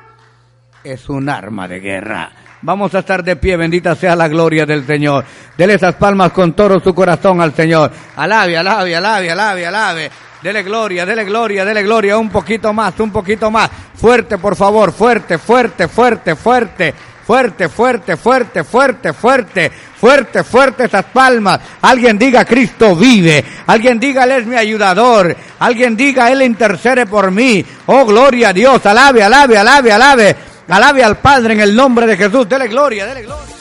es 0.84 1.10
un 1.10 1.30
arma 1.30 1.68
de 1.68 1.80
guerra. 1.80 2.32
Vamos 2.64 2.94
a 2.94 3.00
estar 3.00 3.24
de 3.24 3.36
pie, 3.38 3.58
bendita 3.58 3.96
sea 3.96 4.16
la 4.16 4.28
gloria 4.28 4.68
del 4.68 4.86
Señor. 4.86 5.26
Dele 5.58 5.74
esas 5.74 5.96
palmas 5.96 6.32
con 6.32 6.54
todo 6.54 6.80
su 6.80 6.94
corazón 6.94 7.42
al 7.42 7.56
Señor. 7.56 7.92
Alabe, 8.16 8.56
alabe, 8.56 8.96
alabe, 8.96 9.32
alabe, 9.32 9.66
alabe. 9.66 10.12
Dele 10.44 10.62
gloria, 10.62 11.04
dele 11.04 11.26
gloria, 11.26 11.66
dele 11.66 11.82
gloria. 11.82 12.20
Un 12.20 12.30
poquito 12.30 12.72
más, 12.72 13.00
un 13.00 13.12
poquito 13.12 13.50
más. 13.50 13.70
Fuerte, 13.96 14.38
por 14.38 14.56
favor, 14.56 14.92
fuerte, 14.92 15.40
fuerte, 15.40 15.88
fuerte, 15.88 16.36
fuerte. 16.36 16.94
Fuerte, 17.26 17.70
fuerte, 17.70 18.18
fuerte, 18.18 18.64
fuerte, 18.64 19.14
fuerte, 19.14 19.72
fuerte, 19.72 20.44
fuerte 20.44 20.84
esas 20.86 21.06
palmas. 21.06 21.60
Alguien 21.82 22.18
diga 22.18 22.44
Cristo 22.44 22.96
vive. 22.96 23.44
Alguien 23.68 24.00
diga 24.00 24.26
Él 24.26 24.32
es 24.32 24.46
mi 24.46 24.56
ayudador. 24.56 25.36
Alguien 25.60 25.96
diga 25.96 26.30
Él 26.32 26.42
intercede 26.42 27.06
por 27.06 27.32
mí. 27.32 27.64
Oh, 27.86 28.06
gloria 28.06 28.50
a 28.50 28.54
Dios. 28.54 28.86
Alabe, 28.86 29.24
alabe, 29.24 29.58
alabe, 29.58 29.92
alabe. 29.94 30.36
Alabe 30.72 31.04
al 31.04 31.18
Padre 31.18 31.54
en 31.54 31.60
el 31.60 31.76
nombre 31.76 32.08
de 32.08 32.16
Jesús. 32.16 32.48
Dele 32.48 32.70
gloria, 32.70 33.06
dele 33.06 33.24
gloria. 33.24 33.61